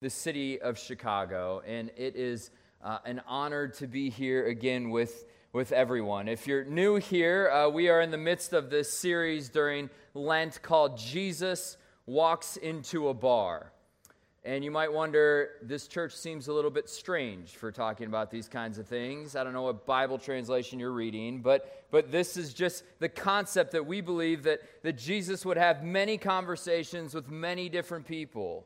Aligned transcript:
the 0.00 0.08
city 0.08 0.58
of 0.58 0.78
Chicago, 0.78 1.62
and 1.66 1.90
it 1.94 2.16
is 2.16 2.50
uh, 2.82 2.98
an 3.04 3.20
honor 3.26 3.68
to 3.68 3.86
be 3.86 4.08
here 4.08 4.46
again 4.46 4.88
with, 4.88 5.26
with 5.52 5.72
everyone. 5.72 6.26
If 6.26 6.46
you're 6.46 6.64
new 6.64 6.96
here, 6.96 7.50
uh, 7.50 7.68
we 7.68 7.90
are 7.90 8.00
in 8.00 8.10
the 8.10 8.16
midst 8.16 8.54
of 8.54 8.70
this 8.70 8.90
series 8.90 9.50
during 9.50 9.90
Lent 10.14 10.62
called 10.62 10.96
Jesus 10.96 11.76
Walks 12.06 12.56
into 12.56 13.08
a 13.08 13.14
Bar. 13.14 13.72
And 14.42 14.64
you 14.64 14.70
might 14.70 14.90
wonder, 14.90 15.50
this 15.60 15.86
church 15.86 16.16
seems 16.16 16.48
a 16.48 16.52
little 16.54 16.70
bit 16.70 16.88
strange 16.88 17.56
for 17.56 17.70
talking 17.70 18.06
about 18.06 18.30
these 18.30 18.48
kinds 18.48 18.78
of 18.78 18.86
things. 18.86 19.36
I 19.36 19.44
don't 19.44 19.52
know 19.52 19.64
what 19.64 19.84
Bible 19.84 20.16
translation 20.16 20.78
you're 20.78 20.92
reading, 20.92 21.42
but, 21.42 21.84
but 21.90 22.10
this 22.10 22.38
is 22.38 22.54
just 22.54 22.84
the 23.00 23.08
concept 23.10 23.72
that 23.72 23.84
we 23.84 24.00
believe 24.00 24.44
that, 24.44 24.62
that 24.82 24.96
Jesus 24.96 25.44
would 25.44 25.58
have 25.58 25.84
many 25.84 26.16
conversations 26.16 27.14
with 27.14 27.30
many 27.30 27.68
different 27.68 28.06
people. 28.06 28.64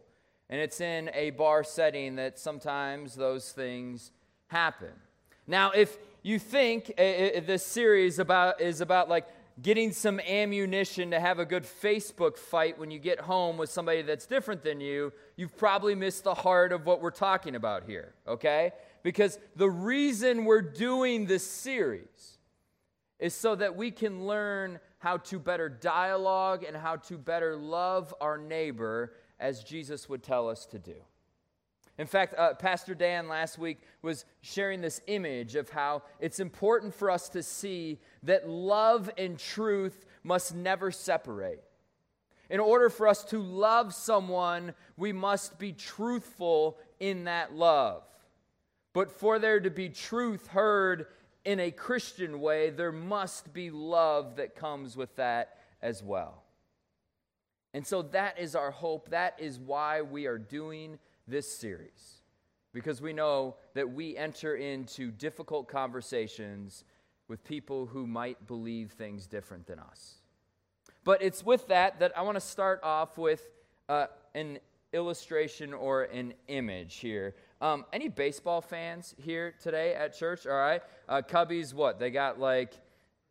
And 0.55 0.63
it's 0.63 0.81
in 0.81 1.11
a 1.15 1.31
bar 1.31 1.65
setting 1.65 2.15
that 2.15 2.39
sometimes 2.39 3.17
those 3.17 3.51
things 3.51 4.13
happen. 4.47 4.93
Now, 5.49 5.73
if 5.73 5.99
you 6.23 6.39
think 6.39 6.93
uh, 6.97 7.03
uh, 7.03 7.41
this 7.45 7.67
series 7.67 8.21
about, 8.21 8.61
is 8.61 8.81
about 8.81 9.09
like 9.09 9.27
getting 9.63 9.91
some 9.91 10.21
ammunition 10.21 11.11
to 11.11 11.19
have 11.19 11.41
a 11.41 11.45
good 11.45 11.65
Facebook 11.65 12.39
fight 12.39 12.79
when 12.79 12.93
you 12.93 13.01
get 13.01 13.19
home 13.19 13.57
with 13.57 13.69
somebody 13.69 14.03
that's 14.03 14.27
different 14.27 14.63
than 14.63 14.81
you, 14.81 15.13
you've 15.35 15.57
probably 15.57 15.97
missed 15.97 16.23
the 16.23 16.35
heart 16.35 16.71
of 16.71 16.87
what 16.87 17.03
we're 17.03 17.11
talking 17.11 17.57
about 17.57 17.83
here, 17.83 18.15
okay? 18.29 18.71
Because 19.03 19.41
the 19.57 19.69
reason 19.69 20.45
we're 20.45 20.63
doing 20.63 21.27
this 21.27 21.45
series 21.45 22.39
is 23.19 23.35
so 23.35 23.57
that 23.57 23.75
we 23.75 23.91
can 23.91 24.25
learn 24.25 24.79
how 25.01 25.17
to 25.17 25.41
better 25.41 25.69
dialogue 25.69 26.63
and 26.63 26.77
how 26.77 26.95
to 26.95 27.19
better 27.19 27.57
love 27.57 28.15
our 28.21 28.39
neighbor 28.39 29.15
as 29.39 29.65
Jesus 29.65 30.09
would 30.09 30.23
tell 30.23 30.49
us 30.49 30.67
to 30.67 30.79
do. 30.79 30.95
In 31.97 32.07
fact, 32.07 32.35
uh, 32.37 32.55
Pastor 32.55 32.95
Dan 32.95 33.29
last 33.29 33.57
week 33.57 33.79
was 34.03 34.25
sharing 34.41 34.81
this 34.81 35.01
image 35.07 35.55
of 35.55 35.71
how 35.71 36.03
it's 36.19 36.41
important 36.41 36.93
for 36.93 37.11
us 37.11 37.29
to 37.31 37.43
see 37.43 38.01
that 38.25 38.49
love 38.49 39.11
and 39.17 39.39
truth 39.39 40.05
must 40.25 40.55
never 40.55 40.91
separate. 40.91 41.63
In 42.51 42.61
order 42.61 42.91
for 42.91 43.07
us 43.07 43.25
to 43.27 43.41
love 43.41 43.95
someone, 43.95 44.75
we 44.97 45.13
must 45.13 45.59
be 45.59 45.73
truthful 45.73 46.79
in 46.99 47.25
that 47.25 47.55
love. 47.55 48.03
But 48.93 49.11
for 49.11 49.39
there 49.39 49.61
to 49.61 49.71
be 49.71 49.89
truth 49.89 50.49
heard 50.49 51.07
in 51.45 51.61
a 51.61 51.71
Christian 51.71 52.41
way, 52.41 52.71
there 52.71 52.93
must 52.93 53.53
be 53.53 53.71
love 53.71 54.37
that 54.37 54.57
comes 54.57 54.97
with 54.97 55.15
that 55.17 55.59
as 55.83 56.03
well. 56.03 56.44
And 57.75 57.85
so 57.85 58.03
that 58.03 58.39
is 58.39 58.55
our 58.55 58.71
hope. 58.71 59.11
That 59.11 59.35
is 59.39 59.59
why 59.59 60.01
we 60.01 60.27
are 60.27 60.39
doing 60.39 60.99
this 61.27 61.53
series. 61.53 62.23
Because 62.73 63.03
we 63.03 63.13
know 63.13 63.57
that 63.75 63.93
we 63.93 64.17
enter 64.17 64.55
into 64.55 65.11
difficult 65.11 65.69
conversations 65.69 66.85
with 67.29 67.43
people 67.45 67.87
who 67.87 68.07
might 68.07 68.47
believe 68.47 68.93
things 68.93 69.27
different 69.27 69.67
than 69.67 69.81
us. 69.81 70.15
But 71.03 71.21
it's 71.21 71.45
with 71.45 71.67
that 71.69 71.99
that 71.99 72.17
I 72.17 72.23
want 72.23 72.37
to 72.37 72.41
start 72.41 72.81
off 72.83 73.19
with 73.19 73.45
uh, 73.89 74.07
an 74.35 74.61
illustration 74.93 75.75
or 75.75 76.05
an 76.05 76.33
image 76.49 76.97
here. 76.97 77.35
Um, 77.61 77.85
any 77.93 78.09
baseball 78.09 78.61
fans 78.61 79.15
here 79.19 79.55
today 79.61 79.95
at 79.95 80.17
church? 80.17 80.47
All 80.47 80.55
right. 80.55 80.83
Uh, 81.09 81.23
Cubbies, 81.23 81.75
what? 81.75 81.99
They 81.99 82.11
got 82.11 82.39
like 82.39 82.75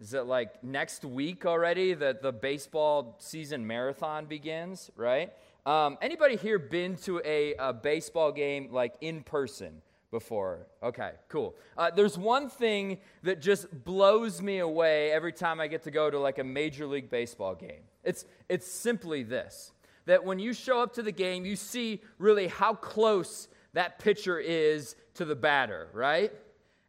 is 0.04 0.14
it 0.14 0.26
like 0.26 0.62
next 0.62 1.06
week 1.06 1.46
already 1.46 1.94
that 1.94 2.22
the 2.22 2.34
baseball 2.34 3.16
season 3.20 3.66
marathon 3.66 4.26
begins, 4.26 4.92
right? 4.98 5.32
Um, 5.66 5.98
anybody 6.02 6.36
here 6.36 6.60
been 6.60 6.98
to 6.98 7.22
a, 7.24 7.56
a, 7.56 7.72
baseball 7.72 8.34
game 8.34 8.68
like 8.70 8.96
in 9.00 9.24
person 9.24 9.82
before? 10.12 10.68
Okay, 10.84 11.12
cool. 11.30 11.56
Uh, 11.78 11.90
there's 11.90 12.18
one 12.18 12.50
thing 12.50 12.98
that 13.24 13.42
just 13.42 13.86
blows 13.86 14.42
me 14.42 14.60
away 14.60 15.10
every 15.14 15.32
time 15.32 15.62
I 15.62 15.68
get 15.68 15.84
to 15.84 15.92
go 15.92 16.10
to 16.10 16.20
like 16.20 16.38
a 16.38 16.44
major 16.44 16.86
league 16.86 17.10
baseball 17.10 17.56
game. 17.56 17.84
It's, 18.04 18.26
it's 18.50 18.70
simply 18.70 19.24
this 19.24 19.72
that 20.06 20.26
when 20.26 20.38
you 20.38 20.52
show 20.52 20.82
up 20.82 20.96
to 20.96 21.02
the 21.02 21.14
game, 21.14 21.46
you 21.46 21.56
see 21.56 22.02
really 22.18 22.50
how 22.50 22.74
close 22.74 23.48
that 23.72 24.00
pitcher 24.00 24.38
is 24.38 24.98
to 25.14 25.24
the 25.24 25.36
batter, 25.36 25.88
right? 25.94 26.34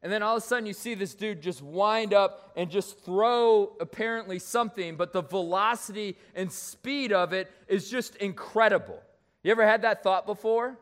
And 0.04 0.12
then 0.12 0.22
all 0.22 0.37
of 0.37 0.42
a 0.42 0.47
sudden, 0.47 0.66
you 0.66 0.75
see 0.75 0.94
this 0.94 1.15
dude 1.15 1.41
just 1.41 1.62
wind 1.62 2.12
up 2.12 2.53
and 2.56 2.70
just 2.70 3.00
throw 3.00 3.75
apparently 3.81 4.38
something, 4.38 4.97
but 4.97 5.15
the 5.15 5.22
velocity 5.22 6.19
and 6.34 6.53
speed 6.53 7.10
of 7.10 7.32
it 7.32 7.50
is 7.69 7.88
just 7.88 8.14
incredible. 8.16 9.00
You 9.43 9.50
ever 9.50 9.66
had 9.66 9.81
that 9.81 10.03
thought 10.03 10.26
before? 10.26 10.76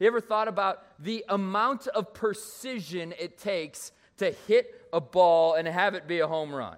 You 0.00 0.08
ever 0.08 0.20
thought 0.20 0.48
about 0.48 0.82
the 0.98 1.24
amount 1.28 1.86
of 1.86 2.12
precision 2.12 3.14
it 3.20 3.38
takes 3.38 3.92
to 4.16 4.32
hit 4.48 4.88
a 4.92 5.00
ball 5.00 5.54
and 5.54 5.68
have 5.68 5.94
it 5.94 6.08
be 6.08 6.18
a 6.18 6.26
home 6.26 6.52
run? 6.52 6.76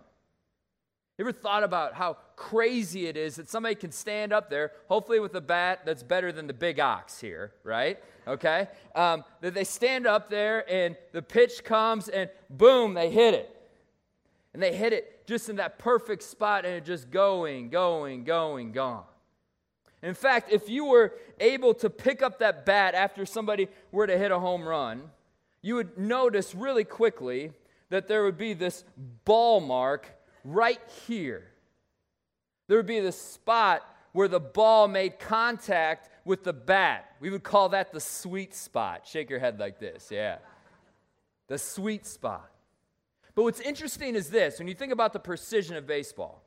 You 1.17 1.25
ever 1.25 1.33
thought 1.33 1.65
about 1.65 1.95
how 1.95 2.19
crazy 2.39 3.09
it 3.09 3.17
is 3.17 3.35
that 3.35 3.51
somebody 3.51 3.75
can 3.75 3.91
stand 3.91 4.33
up 4.33 4.49
there, 4.49 4.71
hopefully 4.87 5.19
with 5.19 5.35
a 5.35 5.41
bat 5.41 5.81
that's 5.85 6.05
better 6.05 6.31
than 6.31 6.47
the 6.47 6.53
big 6.53 6.79
ox 6.79 7.21
here, 7.21 7.53
right? 7.65 7.99
Okay? 8.29 8.69
Um, 8.95 9.25
that 9.41 9.55
they 9.55 9.65
stand 9.65 10.07
up 10.07 10.31
there 10.31 10.65
and 10.73 10.97
the 11.11 11.21
pitch 11.21 11.65
comes 11.65 12.09
and 12.09 12.31
boom, 12.49 12.95
they 12.95 13.11
hit 13.11 13.35
it. 13.35 13.55
And 14.55 14.63
they 14.63 14.75
hit 14.75 14.93
it 14.93 15.27
just 15.27 15.49
in 15.49 15.57
that 15.57 15.81
perfect 15.81 16.23
spot 16.23 16.65
and 16.65 16.75
it 16.75 16.85
just 16.85 17.11
going, 17.11 17.71
going, 17.71 18.23
going, 18.23 18.71
gone. 18.71 19.05
In 20.01 20.15
fact, 20.15 20.53
if 20.53 20.69
you 20.69 20.85
were 20.85 21.15
able 21.41 21.75
to 21.75 21.91
pick 21.91 22.23
up 22.23 22.39
that 22.39 22.65
bat 22.65 22.95
after 22.95 23.27
somebody 23.27 23.67
were 23.91 24.07
to 24.07 24.17
hit 24.17 24.31
a 24.31 24.39
home 24.39 24.67
run, 24.67 25.11
you 25.61 25.75
would 25.75 25.99
notice 25.99 26.55
really 26.55 26.85
quickly 26.85 27.51
that 27.91 28.07
there 28.07 28.23
would 28.23 28.39
be 28.39 28.55
this 28.55 28.85
ball 29.25 29.61
mark 29.61 30.07
right 30.45 30.81
here. 31.09 31.49
There 32.69 32.77
would 32.77 32.87
be 32.87 33.01
this 33.01 33.21
spot 33.21 33.83
where 34.13 34.29
the 34.29 34.41
ball 34.41 34.89
made 34.89 35.19
contact 35.19 36.11
with 36.25 36.45
the 36.45 36.53
bat. 36.53 37.07
We 37.21 37.31
would 37.31 37.43
call 37.43 37.71
that 37.71 37.93
the 37.93 38.01
sweet 38.01 38.55
spot. 38.55 39.07
Shake 39.07 39.31
your 39.31 39.41
head 39.41 39.59
like 39.59 39.81
this, 39.81 40.09
yeah. 40.11 40.39
The 41.49 41.59
sweet 41.59 42.07
spot. 42.07 42.51
But 43.35 43.43
what's 43.45 43.61
interesting 43.61 44.15
is 44.15 44.31
this 44.31 44.59
when 44.59 44.69
you 44.69 44.75
think 44.75 44.93
about 44.93 45.13
the 45.13 45.19
precision 45.19 45.77
of 45.77 45.87
baseball, 45.87 46.43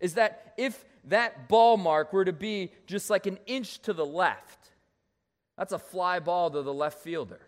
is 0.00 0.14
that 0.14 0.54
if 0.56 0.84
that 1.04 1.48
ball 1.48 1.76
mark 1.76 2.12
were 2.12 2.24
to 2.24 2.32
be 2.32 2.72
just 2.86 3.10
like 3.10 3.26
an 3.26 3.38
inch 3.46 3.80
to 3.82 3.92
the 3.92 4.06
left, 4.06 4.70
that's 5.58 5.72
a 5.72 5.78
fly 5.78 6.18
ball 6.18 6.50
to 6.50 6.62
the 6.62 6.72
left 6.72 7.00
fielder. 7.00 7.40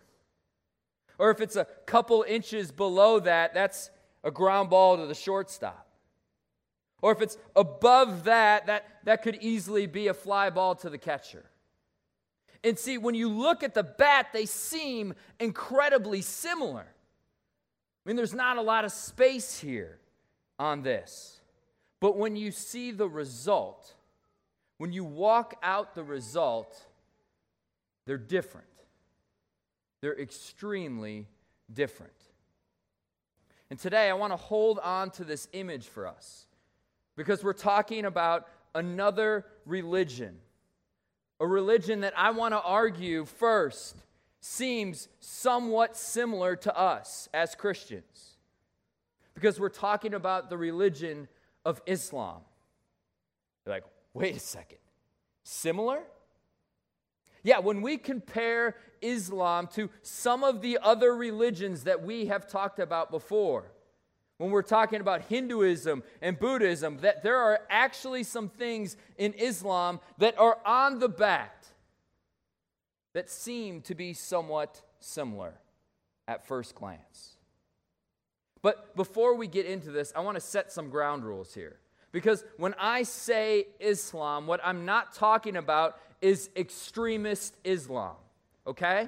Or 1.17 1.31
if 1.31 1.41
it's 1.41 1.55
a 1.55 1.65
couple 1.85 2.23
inches 2.27 2.71
below 2.71 3.19
that, 3.21 3.53
that's 3.53 3.89
a 4.23 4.31
ground 4.31 4.69
ball 4.69 4.97
to 4.97 5.05
the 5.05 5.15
shortstop. 5.15 5.87
Or 7.03 7.11
if 7.11 7.21
it's 7.21 7.37
above 7.53 8.23
that, 8.23 8.67
that, 8.67 8.85
that 9.03 9.23
could 9.23 9.35
easily 9.41 9.87
be 9.87 10.07
a 10.07 10.13
fly 10.13 10.49
ball 10.49 10.73
to 10.75 10.89
the 10.89 10.97
catcher. 10.97 11.43
And 12.63 12.79
see, 12.79 12.97
when 12.97 13.13
you 13.13 13.27
look 13.27 13.61
at 13.61 13.73
the 13.73 13.83
bat, 13.83 14.27
they 14.31 14.45
seem 14.45 15.13
incredibly 15.37 16.21
similar. 16.21 16.85
I 16.85 18.09
mean, 18.09 18.15
there's 18.15 18.33
not 18.33 18.55
a 18.55 18.61
lot 18.61 18.85
of 18.85 18.93
space 18.93 19.59
here 19.59 19.99
on 20.57 20.81
this. 20.81 21.41
But 21.99 22.17
when 22.17 22.37
you 22.37 22.51
see 22.51 22.91
the 22.91 23.09
result, 23.09 23.93
when 24.77 24.93
you 24.93 25.03
walk 25.03 25.55
out 25.61 25.95
the 25.95 26.05
result, 26.05 26.73
they're 28.05 28.17
different. 28.17 28.65
They're 29.99 30.17
extremely 30.17 31.27
different. 31.73 32.13
And 33.69 33.77
today 33.77 34.09
I 34.09 34.13
want 34.13 34.31
to 34.31 34.37
hold 34.37 34.79
on 34.79 35.09
to 35.11 35.25
this 35.25 35.49
image 35.51 35.87
for 35.87 36.07
us 36.07 36.47
because 37.15 37.43
we're 37.43 37.53
talking 37.53 38.05
about 38.05 38.47
another 38.75 39.45
religion. 39.65 40.37
A 41.39 41.47
religion 41.47 42.01
that 42.01 42.13
I 42.17 42.31
want 42.31 42.53
to 42.53 42.61
argue 42.61 43.25
first 43.25 43.95
seems 44.39 45.07
somewhat 45.19 45.95
similar 45.95 46.55
to 46.57 46.77
us 46.77 47.29
as 47.33 47.55
Christians. 47.55 48.37
Because 49.33 49.59
we're 49.59 49.69
talking 49.69 50.13
about 50.13 50.49
the 50.49 50.57
religion 50.57 51.27
of 51.65 51.81
Islam. 51.85 52.41
You're 53.65 53.75
like, 53.75 53.85
wait 54.13 54.35
a 54.35 54.39
second, 54.39 54.79
similar? 55.43 56.03
Yeah, 57.43 57.59
when 57.59 57.81
we 57.81 57.97
compare 57.97 58.75
Islam 59.01 59.67
to 59.73 59.89
some 60.01 60.43
of 60.43 60.61
the 60.61 60.79
other 60.81 61.15
religions 61.15 61.83
that 61.83 62.03
we 62.03 62.27
have 62.27 62.47
talked 62.47 62.79
about 62.79 63.11
before, 63.11 63.72
when 64.43 64.51
we're 64.51 64.61
talking 64.61 64.99
about 64.99 65.21
Hinduism 65.21 66.03
and 66.21 66.37
Buddhism, 66.37 66.97
that 66.97 67.23
there 67.23 67.37
are 67.37 67.61
actually 67.69 68.23
some 68.23 68.49
things 68.49 68.97
in 69.17 69.31
Islam 69.35 70.01
that 70.17 70.37
are 70.37 70.57
on 70.65 70.99
the 70.99 71.07
bat 71.07 71.65
that 73.13 73.29
seem 73.29 73.79
to 73.83 73.95
be 73.95 74.13
somewhat 74.13 74.81
similar 74.99 75.53
at 76.27 76.45
first 76.45 76.75
glance. 76.75 77.37
But 78.61 78.97
before 78.97 79.35
we 79.35 79.47
get 79.47 79.65
into 79.65 79.91
this, 79.91 80.11
I 80.13 80.19
want 80.19 80.35
to 80.35 80.41
set 80.41 80.73
some 80.73 80.89
ground 80.89 81.23
rules 81.23 81.53
here. 81.53 81.77
Because 82.11 82.43
when 82.57 82.75
I 82.77 83.03
say 83.03 83.67
Islam, 83.79 84.45
what 84.45 84.59
I'm 84.61 84.83
not 84.83 85.13
talking 85.13 85.55
about 85.55 85.97
is 86.21 86.49
extremist 86.57 87.55
Islam, 87.63 88.15
okay? 88.67 89.07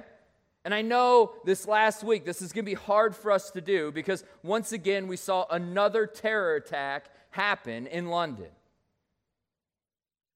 And 0.66 0.74
I 0.74 0.82
know 0.82 1.32
this 1.44 1.68
last 1.68 2.02
week, 2.02 2.24
this 2.24 2.42
is 2.42 2.52
going 2.52 2.64
to 2.64 2.68
be 2.68 2.74
hard 2.74 3.14
for 3.14 3.30
us 3.30 3.52
to 3.52 3.60
do 3.60 3.92
because 3.92 4.24
once 4.42 4.72
again, 4.72 5.06
we 5.06 5.16
saw 5.16 5.46
another 5.48 6.08
terror 6.08 6.56
attack 6.56 7.04
happen 7.30 7.86
in 7.86 8.08
London. 8.08 8.48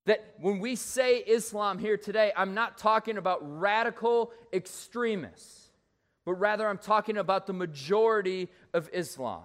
That 0.07 0.37
when 0.39 0.61
we 0.61 0.77
say 0.77 1.17
Islam 1.17 1.81
here 1.81 1.97
today, 1.97 2.31
I'm 2.37 2.55
not 2.55 2.79
talking 2.79 3.17
about 3.17 3.41
radical 3.43 4.31
extremists, 4.53 5.73
but 6.25 6.35
rather 6.35 6.69
I'm 6.69 6.79
talking 6.79 7.17
about 7.17 7.49
the 7.49 7.53
majority 7.53 8.51
of 8.73 8.89
Islam 8.93 9.43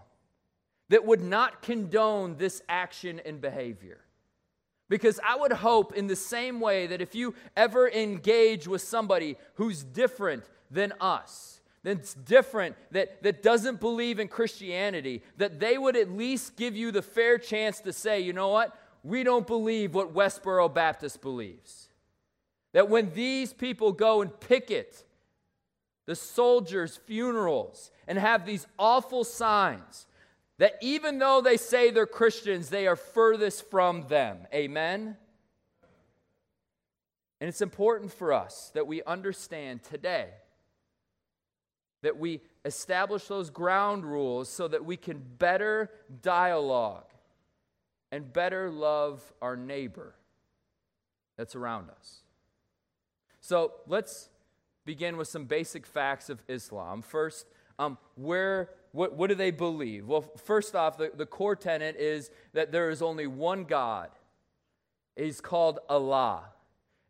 that 0.89 1.03
would 1.03 1.23
not 1.23 1.63
condone 1.63 2.37
this 2.37 2.61
action 2.69 3.19
and 3.25 3.41
behavior. 3.41 4.01
Because 4.87 5.19
I 5.27 5.35
would 5.35 5.51
hope, 5.51 5.95
in 5.95 6.05
the 6.05 6.15
same 6.15 6.59
way, 6.59 6.85
that 6.85 7.01
if 7.01 7.15
you 7.15 7.33
ever 7.57 7.89
engage 7.89 8.67
with 8.67 8.83
somebody 8.83 9.35
who's 9.55 9.83
different 9.83 10.43
than 10.75 10.93
us, 11.01 11.61
that's 11.83 12.13
different, 12.13 12.75
that, 12.91 13.21
that 13.23 13.43
doesn't 13.43 13.79
believe 13.79 14.19
in 14.19 14.27
Christianity, 14.27 15.23
that 15.37 15.59
they 15.59 15.77
would 15.77 15.95
at 15.95 16.09
least 16.09 16.55
give 16.55 16.75
you 16.75 16.91
the 16.91 17.01
fair 17.01 17.37
chance 17.37 17.79
to 17.81 17.93
say, 17.93 18.19
you 18.19 18.33
know 18.33 18.49
what? 18.49 18.77
We 19.03 19.23
don't 19.23 19.45
believe 19.45 19.93
what 19.93 20.13
Westboro 20.13 20.73
Baptist 20.73 21.21
believes. 21.21 21.89
That 22.73 22.89
when 22.89 23.13
these 23.13 23.53
people 23.53 23.91
go 23.91 24.21
and 24.21 24.39
picket 24.39 25.03
the 26.07 26.15
soldiers' 26.15 26.97
funerals 27.05 27.91
and 28.07 28.17
have 28.17 28.45
these 28.45 28.65
awful 28.79 29.23
signs, 29.23 30.07
that 30.57 30.73
even 30.81 31.19
though 31.19 31.41
they 31.41 31.57
say 31.57 31.91
they're 31.91 32.07
Christians, 32.07 32.69
they 32.69 32.87
are 32.87 32.95
furthest 32.95 33.69
from 33.69 34.07
them. 34.07 34.39
Amen? 34.53 35.17
And 37.39 37.47
it's 37.47 37.61
important 37.61 38.11
for 38.11 38.33
us 38.33 38.71
that 38.73 38.87
we 38.87 39.03
understand 39.03 39.83
today 39.83 40.29
that 42.05 42.19
we 42.19 42.39
establish 42.65 43.25
those 43.25 43.49
ground 43.49 44.05
rules 44.05 44.47
so 44.47 44.67
that 44.67 44.85
we 44.85 44.95
can 44.95 45.19
better 45.39 45.89
dialogue 46.21 47.11
and 48.11 48.31
better 48.31 48.69
love 48.69 49.33
our 49.41 49.57
neighbor 49.57 50.13
that's 51.35 51.55
around 51.55 51.89
us. 51.89 52.21
So 53.41 53.73
let's 53.87 54.29
begin 54.85 55.17
with 55.17 55.27
some 55.27 55.45
basic 55.45 55.87
facts 55.87 56.29
of 56.29 56.43
Islam. 56.47 57.01
First, 57.01 57.47
um, 57.79 57.97
where 58.13 58.69
what, 58.91 59.15
what 59.15 59.27
do 59.29 59.35
they 59.35 59.49
believe? 59.49 60.05
Well, 60.05 60.21
first 60.21 60.75
off, 60.75 60.97
the, 60.97 61.11
the 61.11 61.25
core 61.25 61.55
tenet 61.55 61.95
is 61.95 62.29
that 62.53 62.71
there 62.71 62.91
is 62.91 63.01
only 63.01 63.25
one 63.25 63.63
God. 63.63 64.09
He's 65.15 65.41
called 65.41 65.79
Allah. 65.89 66.43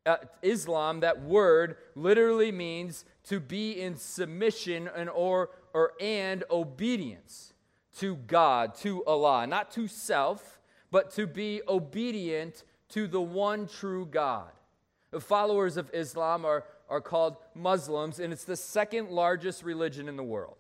Uh, 0.06 0.18
Islam, 0.42 1.02
that 1.02 1.22
word 1.22 1.76
literally 1.96 2.52
means 2.54 3.04
to 3.26 3.40
be 3.40 3.80
in 3.82 3.96
submission 3.96 4.90
and 4.96 5.10
or, 5.10 5.50
or 5.74 5.94
and 6.00 6.44
obedience 6.50 7.54
to 7.98 8.16
God, 8.16 8.76
to 8.76 9.04
Allah, 9.06 9.48
not 9.48 9.72
to 9.72 9.88
self, 9.88 10.60
but 10.92 11.12
to 11.12 11.28
be 11.28 11.62
obedient 11.68 12.64
to 12.90 13.08
the 13.08 13.22
one 13.22 13.68
true 13.68 14.06
God. 14.06 14.52
The 15.12 15.20
followers 15.20 15.78
of 15.78 15.90
Islam 15.94 16.46
are, 16.46 16.66
are 16.90 17.02
called 17.02 17.38
Muslims, 17.54 18.20
and 18.20 18.34
it's 18.34 18.44
the 18.44 18.56
second 18.56 19.10
largest 19.10 19.64
religion 19.64 20.10
in 20.10 20.18
the 20.18 20.24
world. 20.24 20.58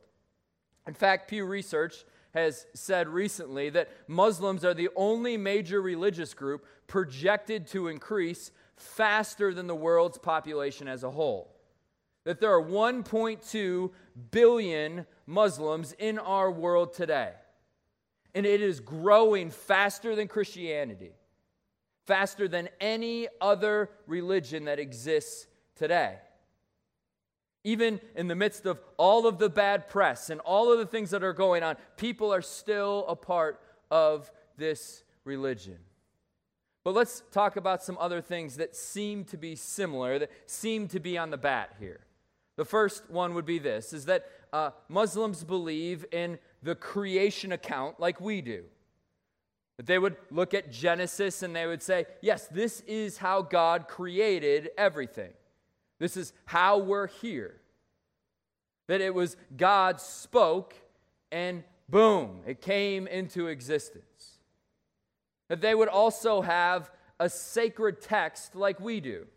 In 0.88 0.94
fact, 0.94 1.29
Pew 1.29 1.45
Research 1.45 2.06
has 2.33 2.68
said 2.73 3.07
recently 3.07 3.69
that 3.69 3.89
Muslims 4.07 4.65
are 4.65 4.73
the 4.73 4.89
only 4.95 5.38
major 5.38 5.81
religious 5.81 6.33
group 6.33 6.65
projected 6.88 7.68
to 7.68 7.88
increase 7.88 8.51
faster 8.75 9.53
than 9.53 9.68
the 9.68 9.75
world's 9.75 10.18
population 10.18 10.88
as 10.88 11.03
a 11.03 11.11
whole. 11.11 11.55
That 12.25 12.39
there 12.39 12.54
are 12.54 12.62
1.2 12.62 13.92
billion 14.31 15.06
Muslims 15.25 15.94
in 15.98 16.19
our 16.19 16.51
world 16.51 16.94
today. 16.94 17.31
And 18.33 18.45
it 18.45 18.62
is 18.62 18.81
growing 18.81 19.50
faster 19.50 20.16
than 20.16 20.27
Christianity, 20.27 21.12
faster 22.06 22.48
than 22.48 22.68
any 22.81 23.27
other 23.39 23.89
religion 24.06 24.66
that 24.66 24.80
exists 24.80 25.48
today 25.75 26.18
even 27.66 28.00
in 28.16 28.28
the 28.28 28.36
midst 28.36 28.68
of 28.68 28.80
all 28.95 29.25
of 29.25 29.39
the 29.39 29.50
bad 29.50 29.89
press 29.89 30.30
and 30.30 30.39
all 30.42 30.71
of 30.71 30.78
the 30.78 30.86
things 30.86 31.10
that 31.10 31.24
are 31.24 31.33
going 31.33 31.63
on, 31.63 31.75
people 31.98 32.31
are 32.31 32.44
still 32.44 33.04
a 33.07 33.16
part 33.16 33.60
of 33.89 34.31
this 34.56 35.04
religion. 35.25 35.80
But 36.83 36.94
let's 36.94 37.24
talk 37.31 37.57
about 37.57 37.83
some 37.83 37.98
other 38.00 38.21
things 38.21 38.57
that 38.57 38.75
seem 38.75 39.25
to 39.25 39.38
be 39.38 39.56
similar, 39.56 40.19
that 40.19 40.31
seem 40.45 40.88
to 40.89 41.00
be 41.00 41.18
on 41.18 41.31
the 41.31 41.38
bat 41.38 41.74
here. 41.80 42.01
The 42.57 42.66
first 42.66 43.10
one 43.10 43.34
would 43.34 43.46
be 43.46 43.60
this 43.60 43.92
is 43.94 44.06
that 44.06 44.30
uh, 44.54 44.72
Muslims 44.88 45.44
believe 45.44 46.06
in 46.12 46.40
the 46.63 46.75
creation 46.75 47.52
account 47.52 48.00
like 48.00 48.22
we 48.22 48.42
do. 48.42 48.63
That 49.78 49.88
they 49.88 50.00
would 50.00 50.16
look 50.31 50.54
at 50.54 50.72
Genesis 50.72 51.44
and 51.44 51.54
they 51.54 51.68
would 51.68 51.84
say, 51.84 52.06
yes, 52.22 52.48
this 52.48 52.81
is 52.81 53.18
how 53.18 53.42
God 53.42 53.88
created 53.90 54.69
everything. 54.78 55.34
This 56.00 56.16
is 56.16 56.31
how 56.46 56.78
we're 56.78 57.07
here. 57.07 57.60
That 58.88 59.02
it 59.02 59.13
was 59.13 59.36
God 59.57 60.00
spoke 60.00 60.75
and 61.31 61.63
boom, 61.90 62.42
it 62.46 62.62
came 62.62 63.07
into 63.07 63.48
existence. 63.48 64.38
That 65.50 65.60
they 65.60 65.75
would 65.75 65.90
also 65.90 66.42
have 66.42 66.90
a 67.19 67.30
sacred 67.30 68.02
text 68.02 68.56
like 68.56 68.80
we 68.80 69.00
do. 69.02 69.28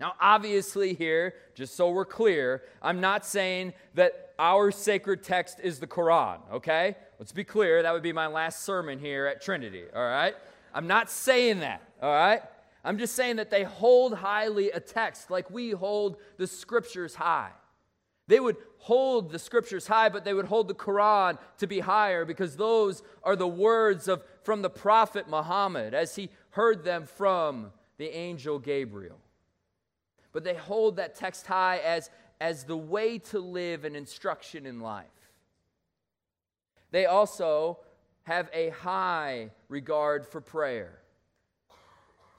Now, 0.00 0.14
obviously, 0.18 0.94
here, 0.94 1.34
just 1.54 1.76
so 1.76 1.90
we're 1.90 2.06
clear, 2.06 2.62
I'm 2.80 3.00
not 3.00 3.26
saying 3.26 3.74
that 3.94 4.32
our 4.38 4.70
sacred 4.70 5.22
text 5.22 5.60
is 5.62 5.78
the 5.78 5.86
Quran, 5.86 6.38
okay? 6.54 6.96
Let's 7.18 7.32
be 7.32 7.44
clear. 7.44 7.82
That 7.82 7.92
would 7.92 8.02
be 8.02 8.14
my 8.14 8.26
last 8.26 8.62
sermon 8.62 8.98
here 8.98 9.26
at 9.26 9.42
Trinity, 9.42 9.84
all 9.94 10.02
right? 10.02 10.34
I'm 10.72 10.86
not 10.86 11.10
saying 11.10 11.60
that, 11.60 11.82
all 12.00 12.10
right? 12.10 12.40
I'm 12.82 12.96
just 12.96 13.14
saying 13.14 13.36
that 13.36 13.50
they 13.50 13.62
hold 13.62 14.14
highly 14.14 14.70
a 14.70 14.80
text 14.80 15.30
like 15.30 15.50
we 15.50 15.72
hold 15.72 16.16
the 16.38 16.46
scriptures 16.46 17.14
high. 17.14 17.50
They 18.26 18.40
would 18.40 18.56
hold 18.78 19.30
the 19.30 19.38
scriptures 19.38 19.86
high, 19.86 20.08
but 20.08 20.24
they 20.24 20.32
would 20.32 20.46
hold 20.46 20.68
the 20.68 20.74
Quran 20.74 21.36
to 21.58 21.66
be 21.66 21.80
higher 21.80 22.24
because 22.24 22.56
those 22.56 23.02
are 23.22 23.36
the 23.36 23.46
words 23.46 24.08
of 24.08 24.24
from 24.44 24.62
the 24.62 24.70
prophet 24.70 25.28
Muhammad 25.28 25.92
as 25.92 26.16
he 26.16 26.30
heard 26.50 26.84
them 26.84 27.04
from 27.04 27.70
the 27.98 28.08
angel 28.16 28.58
Gabriel. 28.58 29.18
But 30.32 30.44
they 30.44 30.54
hold 30.54 30.96
that 30.96 31.14
text 31.14 31.46
high 31.46 31.78
as, 31.78 32.10
as 32.40 32.64
the 32.64 32.76
way 32.76 33.18
to 33.18 33.40
live 33.40 33.84
and 33.84 33.96
instruction 33.96 34.66
in 34.66 34.80
life. 34.80 35.06
They 36.90 37.06
also 37.06 37.78
have 38.24 38.48
a 38.52 38.70
high 38.70 39.50
regard 39.68 40.26
for 40.26 40.40
prayer 40.40 41.00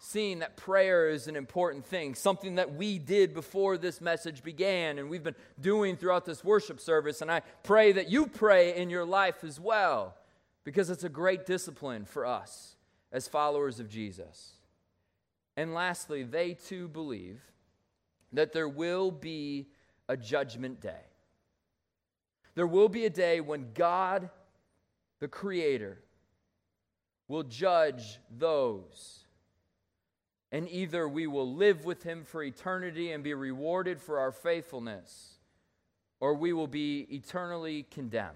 seeing 0.04 0.40
that 0.40 0.58
prayer 0.58 1.10
is 1.10 1.28
an 1.28 1.36
important 1.36 1.86
thing, 1.86 2.16
something 2.16 2.56
that 2.56 2.74
we 2.74 2.98
did 2.98 3.36
before 3.36 3.78
this 3.78 4.02
message 4.02 4.42
began 4.42 4.98
and 4.98 5.12
we've 5.12 5.24
been 5.24 5.36
doing 5.60 5.96
throughout 5.96 6.26
this 6.26 6.44
worship 6.44 6.80
service. 6.80 7.22
And 7.22 7.32
I 7.32 7.44
pray 7.62 7.92
that 7.92 8.10
you 8.10 8.26
pray 8.26 8.76
in 8.76 8.90
your 8.90 9.06
life 9.06 9.44
as 9.44 9.60
well 9.60 10.16
because 10.64 10.90
it's 10.90 11.04
a 11.04 11.10
great 11.10 11.46
discipline 11.46 12.06
for 12.06 12.26
us 12.26 12.76
as 13.12 13.28
followers 13.28 13.80
of 13.80 13.90
Jesus. 13.90 14.54
And 15.56 15.76
lastly, 15.76 16.24
they 16.24 16.56
too 16.56 16.88
believe 16.88 17.40
that 18.34 18.54
there 18.54 18.70
will 18.70 19.12
be 19.12 19.68
a 20.08 20.18
judgment 20.18 20.82
day. 20.82 21.06
There 22.56 22.68
will 22.68 22.90
be 22.90 23.06
a 23.06 23.10
day 23.10 23.42
when 23.42 23.70
God, 23.74 24.30
the 25.20 25.28
Creator, 25.28 26.00
will 27.28 27.44
judge 27.44 28.20
those 28.30 29.22
and 30.52 30.70
either 30.70 31.08
we 31.08 31.28
will 31.28 31.56
live 31.56 31.86
with 31.86 32.04
him 32.04 32.24
for 32.24 32.44
eternity 32.44 33.12
and 33.12 33.24
be 33.24 33.34
rewarded 33.34 34.02
for 34.02 34.20
our 34.20 34.32
faithfulness, 34.32 35.36
or 36.20 36.34
we 36.34 36.52
will 36.52 36.68
be 36.68 37.08
eternally 37.10 37.84
condemned 37.90 38.36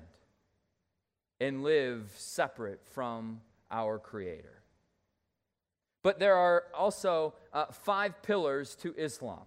and 1.41 1.63
live 1.63 2.13
separate 2.15 2.81
from 2.85 3.41
our 3.69 3.99
Creator. 3.99 4.61
But 6.03 6.19
there 6.19 6.35
are 6.35 6.65
also 6.73 7.33
uh, 7.51 7.65
five 7.65 8.21
pillars 8.21 8.75
to 8.77 8.93
Islam. 8.95 9.41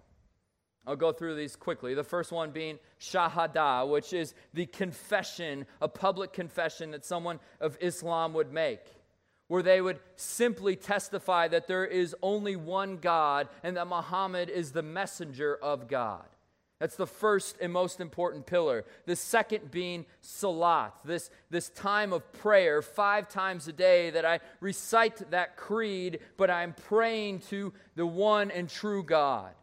I'll 0.89 0.97
go 0.97 1.13
through 1.13 1.37
these 1.37 1.55
quickly. 1.55 1.93
The 1.93 2.03
first 2.03 2.33
one 2.33 2.51
being 2.51 2.79
Shahada, 2.99 3.87
which 3.87 4.15
is 4.15 4.35
the 4.55 4.65
confession, 4.67 5.67
a 5.83 5.89
public 5.89 6.33
confession 6.33 6.93
that 6.93 7.05
someone 7.05 7.39
of 7.61 7.77
Islam 7.81 8.33
would 8.33 8.53
make 8.53 8.81
where 9.49 9.63
they 9.63 9.81
would 9.81 9.99
simply 10.17 10.77
testify 10.77 11.49
that 11.49 11.67
there 11.67 11.87
is 11.87 12.15
only 12.23 12.55
one 12.55 12.99
God 12.99 13.49
and 13.63 13.77
that 13.77 13.87
Muhammad 13.87 14.51
is 14.51 14.73
the 14.73 14.83
messenger 14.83 15.59
of 15.63 15.89
God. 15.89 16.25
That's 16.79 16.97
the 16.97 17.07
first 17.07 17.57
and 17.61 17.73
most 17.73 17.99
important 17.99 18.47
pillar. 18.47 18.85
The 19.07 19.17
second 19.17 19.71
being 19.71 20.07
salat, 20.21 20.93
this, 21.05 21.31
this 21.51 21.71
time 21.71 22.13
of 22.13 22.31
prayer, 22.35 22.83
five 22.83 23.29
times 23.29 23.67
a 23.67 23.73
day 23.73 24.11
that 24.11 24.25
I 24.25 24.39
recite 24.61 25.31
that 25.31 25.57
creed, 25.57 26.21
but 26.37 26.51
I'm 26.51 26.75
praying 26.75 27.41
to 27.49 27.73
the 27.97 28.07
one 28.07 28.53
and 28.53 28.69
true 28.69 29.03
God. 29.03 29.55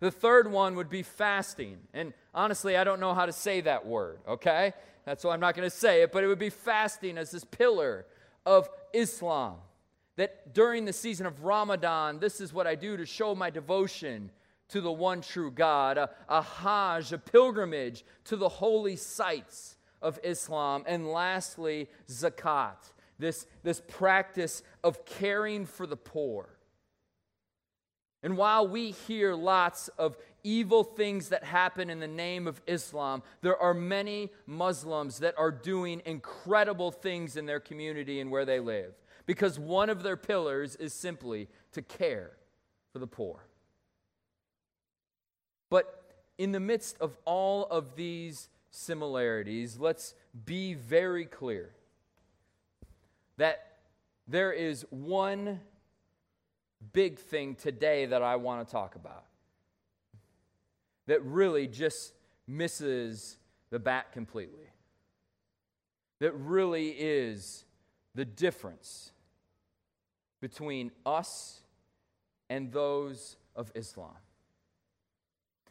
The 0.00 0.10
third 0.10 0.50
one 0.50 0.76
would 0.76 0.88
be 0.88 1.02
fasting. 1.02 1.78
And 1.92 2.14
honestly, 2.34 2.76
I 2.76 2.84
don't 2.84 3.00
know 3.00 3.14
how 3.14 3.26
to 3.26 3.32
say 3.32 3.60
that 3.62 3.86
word, 3.86 4.18
okay? 4.26 4.72
That's 5.04 5.24
why 5.24 5.34
I'm 5.34 5.40
not 5.40 5.54
going 5.54 5.68
to 5.68 5.74
say 5.74 6.02
it, 6.02 6.12
but 6.12 6.24
it 6.24 6.26
would 6.26 6.38
be 6.38 6.50
fasting 6.50 7.18
as 7.18 7.30
this 7.30 7.44
pillar 7.44 8.06
of 8.46 8.68
Islam. 8.92 9.56
That 10.16 10.54
during 10.54 10.86
the 10.86 10.92
season 10.92 11.26
of 11.26 11.44
Ramadan, 11.44 12.18
this 12.18 12.40
is 12.40 12.52
what 12.52 12.66
I 12.66 12.74
do 12.74 12.96
to 12.96 13.06
show 13.06 13.34
my 13.34 13.50
devotion 13.50 14.30
to 14.68 14.80
the 14.80 14.92
one 14.92 15.20
true 15.20 15.50
God, 15.50 15.98
a, 15.98 16.10
a 16.28 16.42
Hajj, 16.42 17.12
a 17.12 17.18
pilgrimage 17.18 18.04
to 18.24 18.36
the 18.36 18.48
holy 18.48 18.96
sites 18.96 19.76
of 20.00 20.18
Islam. 20.22 20.84
And 20.86 21.08
lastly, 21.08 21.88
zakat, 22.08 22.92
this, 23.18 23.46
this 23.62 23.82
practice 23.86 24.62
of 24.82 25.04
caring 25.04 25.66
for 25.66 25.86
the 25.86 25.96
poor. 25.96 26.48
And 28.22 28.36
while 28.36 28.68
we 28.68 28.90
hear 28.90 29.34
lots 29.34 29.88
of 29.96 30.16
evil 30.42 30.84
things 30.84 31.30
that 31.30 31.44
happen 31.44 31.88
in 31.88 32.00
the 32.00 32.08
name 32.08 32.46
of 32.46 32.60
Islam, 32.66 33.22
there 33.40 33.56
are 33.56 33.74
many 33.74 34.30
Muslims 34.46 35.20
that 35.20 35.34
are 35.38 35.50
doing 35.50 36.02
incredible 36.04 36.90
things 36.90 37.36
in 37.36 37.46
their 37.46 37.60
community 37.60 38.20
and 38.20 38.30
where 38.30 38.44
they 38.44 38.60
live. 38.60 38.92
Because 39.26 39.58
one 39.58 39.88
of 39.88 40.02
their 40.02 40.16
pillars 40.16 40.76
is 40.76 40.92
simply 40.92 41.48
to 41.72 41.82
care 41.82 42.32
for 42.92 42.98
the 42.98 43.06
poor. 43.06 43.44
But 45.70 46.02
in 46.36 46.52
the 46.52 46.60
midst 46.60 46.96
of 47.00 47.16
all 47.24 47.66
of 47.66 47.96
these 47.96 48.48
similarities, 48.70 49.78
let's 49.78 50.14
be 50.44 50.74
very 50.74 51.24
clear 51.24 51.74
that 53.36 53.66
there 54.26 54.52
is 54.52 54.84
one 54.90 55.60
big 56.92 57.18
thing 57.18 57.54
today 57.54 58.06
that 58.06 58.22
I 58.22 58.36
want 58.36 58.66
to 58.66 58.70
talk 58.70 58.94
about 58.94 59.24
that 61.06 61.22
really 61.24 61.66
just 61.66 62.12
misses 62.46 63.36
the 63.70 63.78
bat 63.78 64.12
completely. 64.12 64.70
That 66.20 66.32
really 66.32 66.90
is 66.90 67.64
the 68.14 68.24
difference 68.24 69.12
between 70.40 70.90
us 71.06 71.60
and 72.48 72.72
those 72.72 73.36
of 73.54 73.70
Islam. 73.74 74.16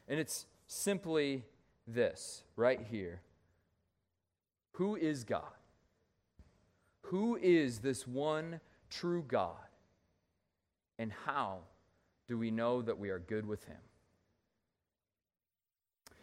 And 0.08 0.20
it's 0.20 0.46
simply 0.68 1.44
this 1.88 2.44
right 2.56 2.82
here 2.90 3.22
Who 4.74 4.96
is 4.96 5.24
God? 5.24 5.44
Who 7.04 7.38
is 7.42 7.80
this 7.80 8.08
one 8.08 8.60
true 8.90 9.24
God? 9.28 9.69
And 11.00 11.12
how 11.26 11.60
do 12.28 12.38
we 12.38 12.52
know 12.52 12.84
that 12.84 13.00
we 13.00 13.10
are 13.10 13.18
good 13.18 13.48
with 13.48 13.64
Him? 13.64 13.78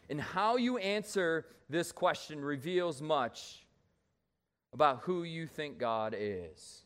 And 0.09 0.21
how 0.21 0.57
you 0.57 0.79
answer 0.79 1.47
this 1.69 1.91
question 1.91 2.41
reveals 2.45 3.03
much 3.03 3.67
about 4.73 5.01
who 5.01 5.25
you 5.25 5.47
think 5.47 5.79
God 5.79 6.15
is. 6.17 6.83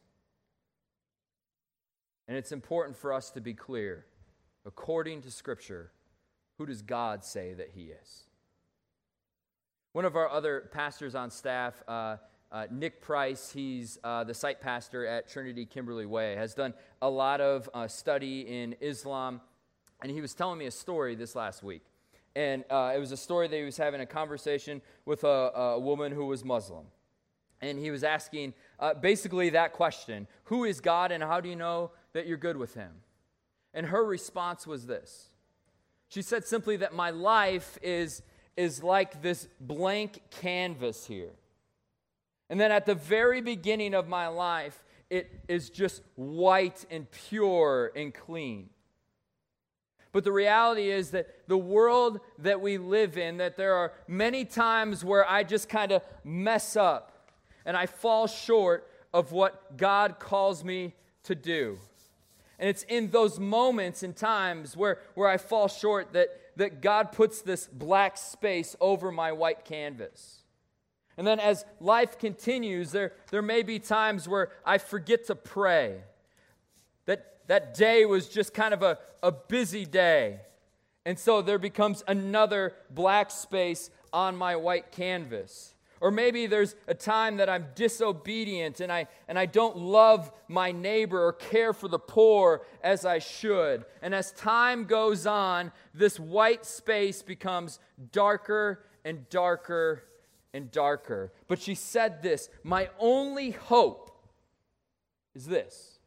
And 2.29 2.39
it's 2.39 2.53
important 2.53 2.97
for 2.97 3.13
us 3.13 3.31
to 3.31 3.41
be 3.41 3.53
clear. 3.53 4.07
According 4.65 5.23
to 5.23 5.31
Scripture, 5.31 5.91
who 6.57 6.67
does 6.67 6.81
God 6.81 7.25
say 7.25 7.53
that 7.55 7.71
He 7.75 7.87
is? 7.87 8.25
One 9.93 10.05
of 10.05 10.15
our 10.15 10.31
other 10.31 10.71
pastors 10.73 11.17
on 11.17 11.31
staff, 11.31 11.83
uh, 11.89 12.17
uh, 12.53 12.67
Nick 12.71 13.01
Price, 13.01 13.53
he's 13.53 13.99
uh, 14.03 14.25
the 14.25 14.35
site 14.35 14.61
pastor 14.61 15.07
at 15.07 15.29
Trinity 15.29 15.65
Kimberly 15.65 16.07
Way, 16.07 16.35
has 16.35 16.55
done 16.55 16.75
a 17.01 17.09
lot 17.09 17.41
of 17.41 17.71
uh, 17.73 17.87
study 17.87 18.41
in 18.41 18.75
Islam. 18.81 19.41
And 20.03 20.11
he 20.11 20.21
was 20.21 20.35
telling 20.35 20.59
me 20.59 20.67
a 20.67 20.71
story 20.71 21.15
this 21.15 21.37
last 21.37 21.63
week. 21.63 21.83
And 22.35 22.65
uh, 22.71 22.93
it 22.95 22.99
was 22.99 23.13
a 23.13 23.17
story 23.17 23.49
that 23.49 23.57
he 23.57 23.65
was 23.65 23.77
having 23.77 24.01
a 24.01 24.07
conversation 24.07 24.83
with 25.05 25.25
a, 25.25 25.29
a 25.29 25.79
woman 25.79 26.13
who 26.13 26.27
was 26.27 26.45
Muslim. 26.45 26.87
And 27.61 27.79
he 27.79 27.91
was 27.91 28.03
asking 28.03 28.55
uh, 28.79 28.95
basically 28.95 29.51
that 29.51 29.73
question 29.73 30.27
Who 30.45 30.65
is 30.65 30.81
God, 30.81 31.13
and 31.13 31.23
how 31.23 31.41
do 31.41 31.49
you 31.49 31.57
know 31.57 31.91
that 32.15 32.27
you're 32.27 32.39
good 32.39 32.57
with 32.57 32.75
him? 32.75 32.91
And 33.75 33.87
her 33.87 34.05
response 34.05 34.67
was 34.67 34.87
this 34.87 35.29
She 36.09 36.23
said 36.23 36.47
simply 36.47 36.77
that 36.79 36.95
my 36.95 37.11
life 37.11 37.79
is, 37.83 38.23
is 38.57 38.83
like 38.83 39.23
this 39.23 39.47
blank 39.61 40.23
canvas 40.31 41.07
here. 41.07 41.33
And 42.51 42.61
then 42.61 42.73
at 42.73 42.85
the 42.85 42.97
very 42.97 43.41
beginning 43.41 43.95
of 43.95 44.09
my 44.09 44.27
life, 44.27 44.85
it 45.09 45.41
is 45.49 45.71
just 45.71 46.03
white 46.17 46.85
and 46.91 47.09
pure 47.11 47.93
and 47.95 48.13
clean. 48.13 48.71
But 50.13 50.25
the 50.25 50.33
reality 50.33 50.91
is 50.91 51.13
that 51.13 51.29
the 51.47 51.57
world 51.57 52.19
that 52.39 52.61
we 52.61 52.77
live 52.77 53.17
in, 53.17 53.37
that 53.37 53.57
there 53.57 53.75
are 53.77 53.93
many 54.09 54.45
times 54.45 55.05
where 55.05 55.29
I 55.29 55.45
just 55.45 55.69
kind 55.69 55.93
of 55.93 56.03
mess 56.25 56.77
up 56.77 57.29
and 57.65 57.77
I 57.77 57.87
fall 57.87 58.27
short 58.27 58.91
of 59.15 59.31
what 59.31 59.77
God 59.77 60.19
calls 60.19 60.65
me 60.65 60.95
to 61.25 61.37
do. 61.37 61.79
And 62.59 62.69
it's 62.69 62.83
in 62.83 63.11
those 63.11 63.39
moments 63.39 64.03
and 64.03 64.15
times 64.15 64.77
where, 64.77 64.99
where 65.15 65.29
I 65.29 65.37
fall 65.37 65.69
short 65.69 66.13
that, 66.15 66.29
that 66.57 66.83
God 66.83 67.13
puts 67.13 67.43
this 67.43 67.69
black 67.69 68.17
space 68.17 68.75
over 68.81 69.13
my 69.13 69.31
white 69.31 69.65
canvas. 69.65 70.40
And 71.17 71.27
then 71.27 71.41
as 71.41 71.65
life 71.81 72.19
continues, 72.19 72.93
there, 72.93 73.13
there 73.31 73.43
may 73.43 73.63
be 73.63 73.79
times 73.79 74.29
where 74.29 74.51
I 74.65 74.79
forget 74.79 75.27
to 75.27 75.35
pray. 75.35 76.03
That, 77.07 77.39
that 77.49 77.75
day 77.75 78.07
was 78.07 78.29
just 78.29 78.55
kind 78.55 78.73
of 78.73 78.83
a, 78.83 78.99
a 79.23 79.33
busy 79.33 79.85
day. 79.85 80.41
And 81.05 81.19
so 81.19 81.43
there 81.43 81.59
becomes 81.59 82.03
another 82.07 82.75
black 82.91 83.31
space 83.31 83.91
on 84.13 84.37
my 84.37 84.57
white 84.57 84.93
canvas. 84.93 85.75
Or 86.01 86.11
maybe 86.11 86.47
there's 86.47 86.77
a 86.89 86.95
time 86.95 87.37
that 87.37 87.51
I'm 87.51 87.67
disobedient 87.75 88.81
and 88.81 88.91
I, 88.91 89.07
and 89.29 89.39
I 89.39 89.45
don't 89.45 89.77
love 89.77 90.33
my 90.49 90.73
neighbor 90.73 91.23
or 91.23 91.35
care 91.35 91.75
for 91.75 91.89
the 91.89 91.99
poor 91.99 92.63
as 92.83 93.05
I 93.05 93.19
should. 93.19 93.85
And 94.01 94.15
as 94.15 94.33
time 94.33 94.85
goes 94.85 95.27
on, 95.27 95.73
this 95.93 96.19
white 96.19 96.65
space 96.65 97.21
becomes 97.21 97.79
darker 98.13 98.83
and 99.05 99.29
darker 99.29 100.05
and 100.53 100.71
darker. 100.71 101.33
But 101.49 101.61
she 101.61 101.75
said 101.75 102.23
this 102.23 102.49
My 102.63 102.91
only 102.99 103.51
hope 103.51 104.11
is 105.35 105.47
this 105.47 106.01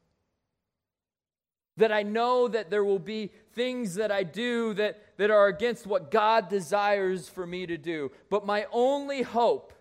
that 1.77 1.91
I 1.91 2.03
know 2.03 2.47
that 2.47 2.69
there 2.69 2.83
will 2.83 2.99
be 2.99 3.31
things 3.53 3.95
that 3.95 4.11
I 4.11 4.23
do 4.23 4.73
that, 4.75 5.01
that 5.17 5.31
are 5.31 5.47
against 5.47 5.87
what 5.87 6.11
God 6.11 6.49
desires 6.49 7.27
for 7.27 7.47
me 7.47 7.65
to 7.65 7.77
do. 7.77 8.11
But 8.29 8.45
my 8.45 8.67
only 8.71 9.23
hope 9.23 9.73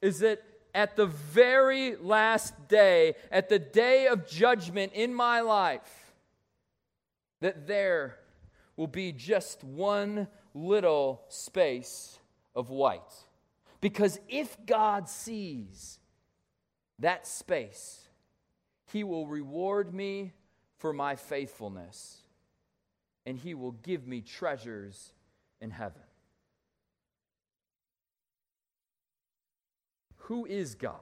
is 0.00 0.20
that 0.20 0.42
at 0.74 0.96
the 0.96 1.06
very 1.06 1.96
last 1.96 2.68
day, 2.68 3.14
at 3.30 3.48
the 3.48 3.58
day 3.58 4.06
of 4.06 4.28
judgment 4.28 4.92
in 4.94 5.12
my 5.12 5.40
life, 5.40 6.14
that 7.40 7.66
there 7.66 8.18
will 8.76 8.86
be 8.86 9.12
just 9.12 9.62
one 9.64 10.28
little 10.54 11.22
space 11.28 12.18
of 12.54 12.70
white. 12.70 13.00
Because 13.82 14.18
if 14.28 14.56
God 14.64 15.08
sees 15.08 15.98
that 17.00 17.26
space, 17.26 18.08
He 18.86 19.04
will 19.04 19.26
reward 19.26 19.92
me 19.92 20.32
for 20.78 20.94
my 20.94 21.16
faithfulness, 21.16 22.22
and 23.26 23.36
He 23.36 23.54
will 23.54 23.72
give 23.72 24.06
me 24.06 24.22
treasures 24.22 25.12
in 25.60 25.70
heaven. 25.70 26.02
Who 30.26 30.46
is 30.46 30.76
God? 30.76 31.00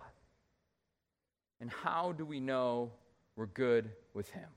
And 1.60 1.70
how 1.70 2.12
do 2.12 2.24
we 2.24 2.40
know 2.40 2.92
we're 3.36 3.44
good 3.44 3.90
with 4.14 4.30
Him? 4.30 4.48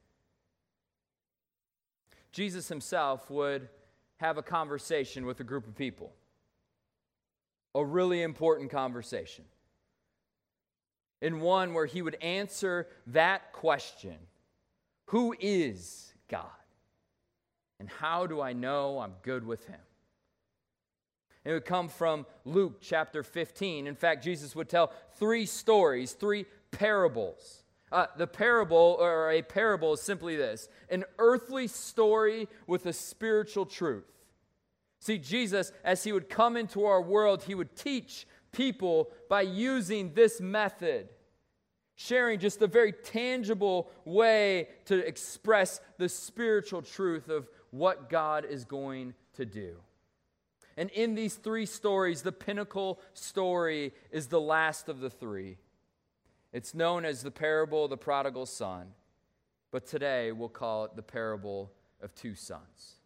Jesus 2.31 2.67
himself 2.69 3.29
would 3.29 3.67
have 4.17 4.37
a 4.37 4.41
conversation 4.41 5.25
with 5.25 5.41
a 5.41 5.43
group 5.43 5.67
of 5.67 5.75
people 5.75 6.13
a 7.75 7.83
really 7.83 8.21
important 8.21 8.69
conversation. 8.71 9.45
In 11.21 11.39
one 11.39 11.73
where 11.73 11.85
he 11.85 12.01
would 12.01 12.15
answer 12.15 12.87
that 13.07 13.53
question 13.53 14.17
Who 15.07 15.35
is 15.39 16.13
God? 16.27 16.45
And 17.79 17.89
how 17.89 18.27
do 18.27 18.41
I 18.41 18.53
know 18.53 18.99
I'm 18.99 19.13
good 19.23 19.45
with 19.45 19.65
him? 19.65 19.79
It 21.45 21.51
would 21.51 21.65
come 21.65 21.89
from 21.89 22.25
Luke 22.45 22.79
chapter 22.81 23.23
15. 23.23 23.87
In 23.87 23.95
fact, 23.95 24.23
Jesus 24.23 24.55
would 24.55 24.69
tell 24.69 24.93
three 25.17 25.45
stories, 25.45 26.13
three 26.13 26.45
parables. 26.71 27.63
Uh, 27.91 28.07
the 28.17 28.25
parable, 28.25 28.97
or 28.99 29.29
a 29.29 29.41
parable, 29.41 29.93
is 29.93 30.01
simply 30.01 30.35
this 30.35 30.67
an 30.89 31.03
earthly 31.19 31.67
story 31.67 32.47
with 32.65 32.85
a 32.85 32.93
spiritual 32.93 33.65
truth. 33.65 34.12
See, 35.03 35.17
Jesus, 35.17 35.73
as 35.83 36.05
he 36.05 36.13
would 36.13 36.29
come 36.29 36.55
into 36.55 36.85
our 36.85 37.01
world, 37.01 37.43
he 37.43 37.55
would 37.55 37.75
teach 37.75 38.25
people 38.53 39.09
by 39.27 39.41
using 39.41 40.13
this 40.13 40.39
method, 40.39 41.09
sharing 41.95 42.39
just 42.39 42.61
a 42.61 42.67
very 42.67 42.93
tangible 42.93 43.91
way 44.05 44.69
to 44.85 45.05
express 45.05 45.81
the 45.97 46.07
spiritual 46.07 46.81
truth 46.81 47.27
of 47.27 47.49
what 47.69 48.09
God 48.09 48.45
is 48.45 48.63
going 48.63 49.13
to 49.33 49.45
do. 49.45 49.75
And 50.77 50.89
in 50.91 51.15
these 51.15 51.35
three 51.35 51.65
stories, 51.65 52.21
the 52.21 52.31
pinnacle 52.31 53.01
story 53.13 53.91
is 54.09 54.27
the 54.27 54.39
last 54.39 54.87
of 54.87 55.01
the 55.01 55.09
three. 55.09 55.57
It's 56.53 56.73
known 56.73 57.03
as 57.03 57.23
the 57.23 57.29
parable 57.29 57.83
of 57.83 57.89
the 57.89 57.97
prodigal 57.97 58.45
son, 58.45 58.93
but 59.69 59.85
today 59.85 60.31
we'll 60.31 60.47
call 60.47 60.85
it 60.85 60.95
the 60.95 61.03
parable 61.03 61.73
of 61.99 62.15
two 62.15 62.35
sons. 62.35 63.01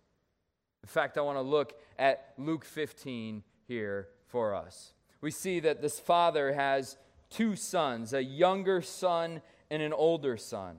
In 0.83 0.89
fact, 0.89 1.17
I 1.17 1.21
want 1.21 1.37
to 1.37 1.41
look 1.41 1.73
at 1.97 2.33
Luke 2.37 2.65
15 2.65 3.43
here 3.67 4.09
for 4.27 4.53
us. 4.55 4.93
We 5.21 5.31
see 5.31 5.59
that 5.61 5.81
this 5.81 5.99
father 5.99 6.53
has 6.53 6.97
two 7.29 7.55
sons, 7.55 8.13
a 8.13 8.23
younger 8.23 8.81
son 8.81 9.41
and 9.69 9.81
an 9.81 9.93
older 9.93 10.37
son. 10.37 10.77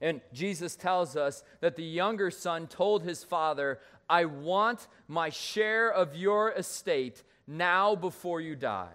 And 0.00 0.20
Jesus 0.32 0.74
tells 0.74 1.16
us 1.16 1.44
that 1.60 1.76
the 1.76 1.84
younger 1.84 2.30
son 2.30 2.66
told 2.66 3.04
his 3.04 3.22
father, 3.22 3.78
I 4.08 4.24
want 4.24 4.88
my 5.06 5.30
share 5.30 5.90
of 5.90 6.16
your 6.16 6.50
estate 6.50 7.22
now 7.46 7.94
before 7.94 8.40
you 8.40 8.56
die. 8.56 8.92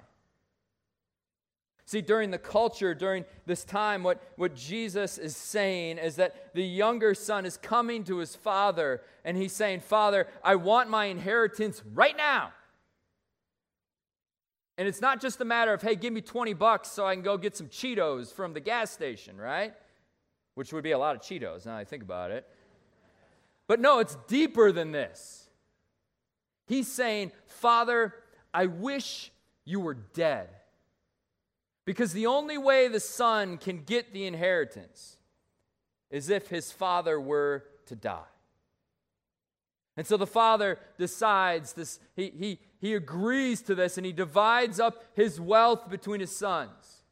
See, 1.88 2.01
during 2.01 2.32
the 2.32 2.38
culture, 2.38 2.94
during 2.94 3.24
this 3.46 3.63
time, 3.63 4.03
what, 4.03 4.22
what 4.36 4.53
Jesus 4.53 5.17
is 5.17 5.38
saying 5.38 6.00
is 6.00 6.17
that 6.17 6.53
the 6.53 6.62
younger 6.62 7.15
son 7.15 7.46
is 7.46 7.56
coming 7.56 8.03
to 8.03 8.17
his 8.17 8.36
father 8.36 9.01
and 9.24 9.38
he's 9.38 9.53
saying, 9.53 9.79
Father, 9.79 10.27
I 10.44 10.56
want 10.56 10.89
my 10.89 11.06
inheritance 11.06 11.82
right 11.94 12.15
now. 12.17 12.51
And 14.77 14.86
it's 14.86 15.00
not 15.00 15.22
just 15.22 15.39
a 15.39 15.46
matter 15.46 15.72
of, 15.72 15.82
hey, 15.82 15.96
give 15.96 16.12
me 16.12 16.20
20 16.20 16.53
bucks 16.56 16.89
so 16.91 17.06
I 17.06 17.13
can 17.13 17.24
go 17.24 17.38
get 17.38 17.56
some 17.56 17.67
Cheetos 17.67 18.34
from 18.34 18.53
the 18.53 18.60
gas 18.60 18.91
station, 18.91 19.38
right? 19.38 19.74
Which 20.56 20.74
would 20.74 20.84
be 20.84 20.91
a 20.91 20.98
lot 20.98 21.15
of 21.15 21.22
Cheetos 21.22 21.65
now 21.65 21.77
I 21.77 21.86
think 21.86 22.03
about 22.03 22.32
it. 22.32 22.46
But 23.65 23.79
no, 23.79 24.00
it's 24.00 24.17
deeper 24.27 24.74
than 24.74 24.91
this. 24.91 25.48
He's 26.65 26.89
saying, 26.89 27.32
Father, 27.46 28.13
I 28.53 28.65
wish 28.65 29.32
you 29.63 29.79
were 29.79 29.94
dead. 29.94 30.50
Because 31.88 32.12
the 32.12 32.25
only 32.25 32.58
way 32.58 32.89
the 32.89 33.00
son 33.00 33.58
can 33.58 33.84
get 33.84 34.12
the 34.12 34.25
inheritance 34.25 35.15
is 36.12 36.29
if 36.29 36.50
his 36.50 36.70
father 36.70 37.17
were 37.17 37.63
to 37.86 37.96
die. 37.96 38.34
And 39.96 40.06
so 40.06 40.17
the 40.17 40.27
father 40.27 40.79
decides 40.98 41.72
this, 41.72 42.01
he, 42.13 42.34
he, 42.38 42.60
he 42.82 42.94
agrees 42.94 43.62
to 43.62 43.74
this 43.74 43.96
and 43.96 44.06
he 44.06 44.12
divides 44.12 44.82
up 44.82 45.01
his 45.15 45.39
wealth 45.39 45.89
between 45.89 46.20
his 46.20 46.36
sons. 46.36 47.06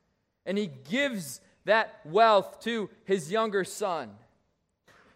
And 0.46 0.58
he 0.58 0.70
gives 0.90 1.40
that 1.64 2.02
wealth 2.04 2.60
to 2.66 2.90
his 3.06 3.32
younger 3.32 3.64
son. 3.64 4.12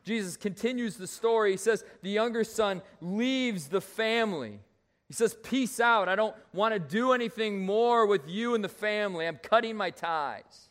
Jesus 0.06 0.38
continues 0.38 0.96
the 0.96 1.06
story. 1.06 1.52
He 1.52 1.58
says, 1.58 1.84
The 2.02 2.12
younger 2.12 2.46
son 2.46 2.82
leaves 3.02 3.68
the 3.68 3.82
family 3.82 4.62
he 5.10 5.14
says, 5.16 5.36
Peace 5.44 5.80
out. 5.80 6.08
I 6.08 6.16
don't 6.16 6.36
want 6.54 6.74
to 6.74 6.80
do 6.80 7.14
anything 7.14 7.66
more 7.66 8.06
with 8.06 8.30
you 8.30 8.54
and 8.54 8.64
the 8.64 8.70
family. 8.70 9.28
I'm 9.28 9.38
cutting 9.38 9.76
my 9.76 9.90
ties. 9.90 10.70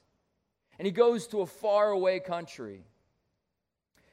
And 0.78 0.86
he 0.86 0.92
goes 0.92 1.26
to 1.28 1.40
a 1.40 1.46
faraway 1.46 2.20
country. 2.20 2.84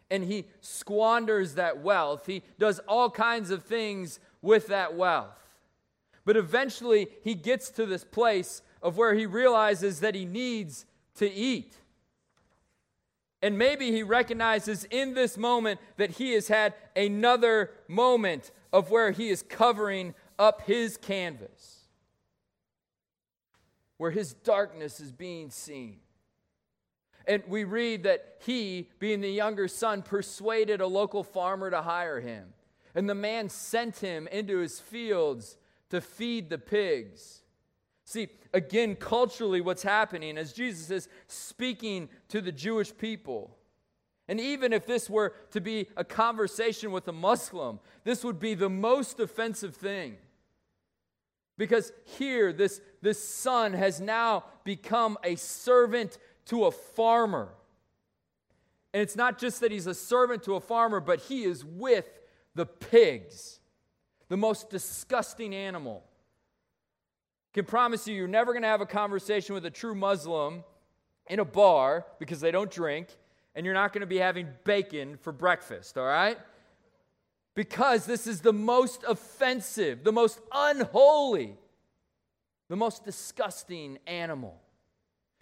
And 0.10 0.24
he 0.24 0.46
squanders 0.62 1.56
that 1.56 1.82
wealth. 1.82 2.26
He 2.26 2.42
does 2.58 2.80
all 2.88 3.12
kinds 3.12 3.52
of 3.52 3.64
things 3.64 4.20
with 4.42 4.68
that 4.68 4.96
wealth. 4.96 5.40
But 6.26 6.38
eventually, 6.38 7.08
he 7.24 7.36
gets 7.36 7.70
to 7.72 7.86
this 7.86 8.04
place 8.04 8.64
of 8.82 8.98
where 8.98 9.14
he 9.14 9.28
realizes 9.28 10.00
that 10.00 10.16
he 10.16 10.26
needs 10.26 10.86
to 11.18 11.32
eat. 11.32 11.76
And 13.44 13.60
maybe 13.60 13.92
he 13.92 14.02
recognizes 14.02 14.86
in 14.86 15.14
this 15.14 15.38
moment 15.38 15.80
that 15.98 16.12
he 16.12 16.34
has 16.34 16.48
had 16.48 16.74
another 16.96 17.70
moment 17.88 18.50
of 18.76 18.92
where 18.92 19.12
he 19.12 19.30
is 19.30 19.42
covering 19.42 20.14
up 20.38 20.64
his 20.64 20.98
canvas, 20.98 21.86
where 23.96 24.12
his 24.12 24.34
darkness 24.34 25.00
is 25.00 25.14
being 25.14 25.50
seen. 25.50 26.00
And 27.26 27.42
we 27.48 27.64
read 27.64 28.04
that 28.04 28.36
he, 28.46 28.90
being 29.00 29.22
the 29.22 29.30
younger 29.30 29.70
son, 29.70 30.02
persuaded 30.02 30.82
a 30.82 30.88
local 30.88 31.24
farmer 31.24 31.70
to 31.72 31.82
hire 31.82 32.20
him. 32.20 32.50
And 32.94 33.10
the 33.10 33.16
man 33.16 33.48
sent 33.48 34.00
him 34.00 34.28
into 34.28 34.58
his 34.58 34.82
fields 34.82 35.58
to 35.90 36.02
feed 36.02 36.50
the 36.50 36.58
pigs. 36.58 37.44
See, 38.04 38.28
again, 38.54 38.98
culturally, 38.98 39.62
what's 39.62 39.84
happening 39.84 40.38
as 40.38 40.52
Jesus 40.52 40.92
is 40.92 41.08
speaking 41.28 42.10
to 42.28 42.42
the 42.42 42.52
Jewish 42.52 42.96
people 42.96 43.56
and 44.28 44.40
even 44.40 44.74
if 44.74 44.86
this 44.86 45.10
were 45.10 45.34
to 45.52 45.62
be 45.62 45.88
a 45.96 46.04
conversation 46.04 46.92
with 46.92 47.08
a 47.08 47.12
Muslim, 47.12 47.80
this 48.04 48.24
would 48.24 48.40
be 48.40 48.56
the 48.56 48.70
most 48.70 49.20
offensive 49.20 49.76
thing. 49.76 50.18
Because 51.58 51.94
here, 52.18 52.52
this, 52.52 52.82
this 53.02 53.24
son 53.24 53.74
has 53.74 54.02
now 54.02 54.46
become 54.64 55.18
a 55.24 55.36
servant 55.36 56.18
to 56.46 56.66
a 56.66 56.72
farmer. 56.72 57.50
And 58.94 59.02
it's 59.02 59.16
not 59.16 59.38
just 59.38 59.62
that 59.62 59.72
he's 59.72 59.88
a 59.88 59.94
servant 59.94 60.44
to 60.44 60.56
a 60.56 60.60
farmer, 60.60 61.00
but 61.00 61.20
he 61.22 61.44
is 61.44 61.64
with 61.64 62.10
the 62.56 62.66
pigs, 62.66 63.60
the 64.28 64.38
most 64.38 64.70
disgusting 64.70 65.54
animal. 65.54 66.04
Can 67.54 67.66
promise 67.66 68.08
you, 68.08 68.16
you're 68.16 68.28
never 68.28 68.54
going 68.54 68.64
to 68.64 68.68
have 68.68 68.82
a 68.82 68.86
conversation 68.86 69.54
with 69.54 69.66
a 69.66 69.70
true 69.70 69.96
Muslim 69.96 70.64
in 71.28 71.40
a 71.40 71.46
bar 71.46 72.06
because 72.20 72.42
they 72.42 72.52
don't 72.52 72.72
drink 72.72 73.08
and 73.56 73.66
you're 73.66 73.74
not 73.74 73.94
going 73.94 74.02
to 74.02 74.08
be 74.08 74.18
having 74.18 74.48
bacon 74.64 75.18
for 75.18 75.32
breakfast, 75.32 75.98
all 75.98 76.06
right? 76.06 76.38
Because 77.56 78.06
this 78.06 78.28
is 78.28 78.42
the 78.42 78.54
most 78.54 79.04
offensive, 79.08 80.04
the 80.04 80.12
most 80.12 80.40
unholy, 80.52 81.56
the 82.68 82.76
most 82.76 83.06
disgusting 83.06 83.98
animal. 84.06 84.60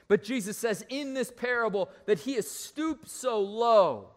But 0.08 0.24
Jesus 0.24 0.58
says 0.58 0.86
in 0.90 1.16
this 1.16 1.32
parable 1.32 1.90
that 2.06 2.20
he 2.20 2.36
has 2.36 2.50
stooped 2.50 3.10
so 3.10 3.42
low 3.42 4.10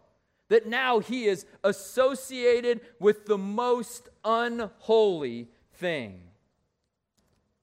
that 0.49 0.67
now 0.67 0.99
he 0.99 1.25
is 1.25 1.45
associated 1.63 2.81
with 2.99 3.25
the 3.25 3.37
most 3.37 4.09
unholy 4.23 5.49
thing. 5.73 6.21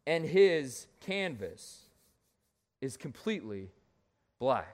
And 0.07 0.25
his 0.25 0.87
canvas 1.01 1.85
is 2.81 2.97
completely 2.97 3.71
black. 4.39 4.74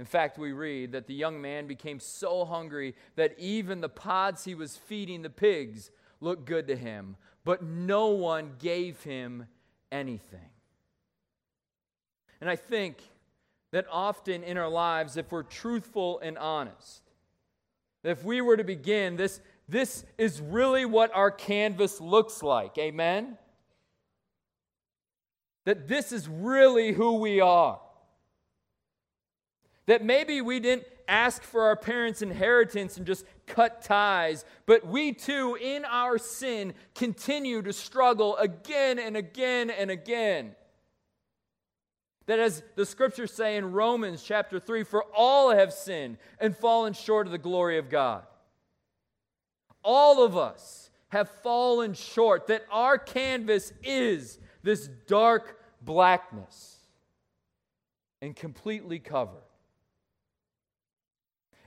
In 0.00 0.06
fact, 0.06 0.38
we 0.38 0.52
read 0.52 0.92
that 0.92 1.06
the 1.06 1.12
young 1.12 1.42
man 1.42 1.66
became 1.66 2.00
so 2.00 2.46
hungry 2.46 2.94
that 3.16 3.34
even 3.38 3.82
the 3.82 3.88
pods 3.90 4.44
he 4.44 4.54
was 4.54 4.78
feeding 4.78 5.20
the 5.20 5.28
pigs 5.28 5.90
looked 6.22 6.46
good 6.46 6.68
to 6.68 6.74
him, 6.74 7.16
but 7.44 7.62
no 7.62 8.06
one 8.06 8.52
gave 8.58 9.02
him 9.02 9.46
anything. 9.92 10.48
And 12.40 12.48
I 12.48 12.56
think 12.56 12.96
that 13.72 13.84
often 13.92 14.42
in 14.42 14.56
our 14.56 14.70
lives, 14.70 15.18
if 15.18 15.30
we're 15.30 15.42
truthful 15.42 16.18
and 16.20 16.38
honest, 16.38 17.02
if 18.02 18.24
we 18.24 18.40
were 18.40 18.56
to 18.56 18.64
begin, 18.64 19.16
this, 19.16 19.42
this 19.68 20.06
is 20.16 20.40
really 20.40 20.86
what 20.86 21.14
our 21.14 21.30
canvas 21.30 22.00
looks 22.00 22.42
like. 22.42 22.78
Amen? 22.78 23.36
That 25.66 25.88
this 25.88 26.10
is 26.10 26.26
really 26.26 26.92
who 26.92 27.16
we 27.16 27.42
are. 27.42 27.80
That 29.90 30.04
maybe 30.04 30.40
we 30.40 30.60
didn't 30.60 30.86
ask 31.08 31.42
for 31.42 31.64
our 31.64 31.74
parents' 31.74 32.22
inheritance 32.22 32.96
and 32.96 33.04
just 33.04 33.24
cut 33.48 33.82
ties, 33.82 34.44
but 34.64 34.86
we 34.86 35.12
too, 35.12 35.58
in 35.60 35.84
our 35.84 36.16
sin, 36.16 36.74
continue 36.94 37.60
to 37.60 37.72
struggle 37.72 38.36
again 38.36 39.00
and 39.00 39.16
again 39.16 39.68
and 39.68 39.90
again. 39.90 40.54
That 42.26 42.38
as 42.38 42.62
the 42.76 42.86
scriptures 42.86 43.32
say 43.32 43.56
in 43.56 43.72
Romans 43.72 44.22
chapter 44.22 44.60
3, 44.60 44.84
for 44.84 45.02
all 45.12 45.50
have 45.50 45.72
sinned 45.72 46.18
and 46.38 46.56
fallen 46.56 46.92
short 46.92 47.26
of 47.26 47.32
the 47.32 47.38
glory 47.38 47.76
of 47.76 47.90
God. 47.90 48.22
All 49.82 50.24
of 50.24 50.36
us 50.36 50.88
have 51.08 51.28
fallen 51.42 51.94
short, 51.94 52.46
that 52.46 52.64
our 52.70 52.96
canvas 52.96 53.72
is 53.82 54.38
this 54.62 54.86
dark 55.08 55.60
blackness 55.82 56.76
and 58.22 58.36
completely 58.36 59.00
covered. 59.00 59.42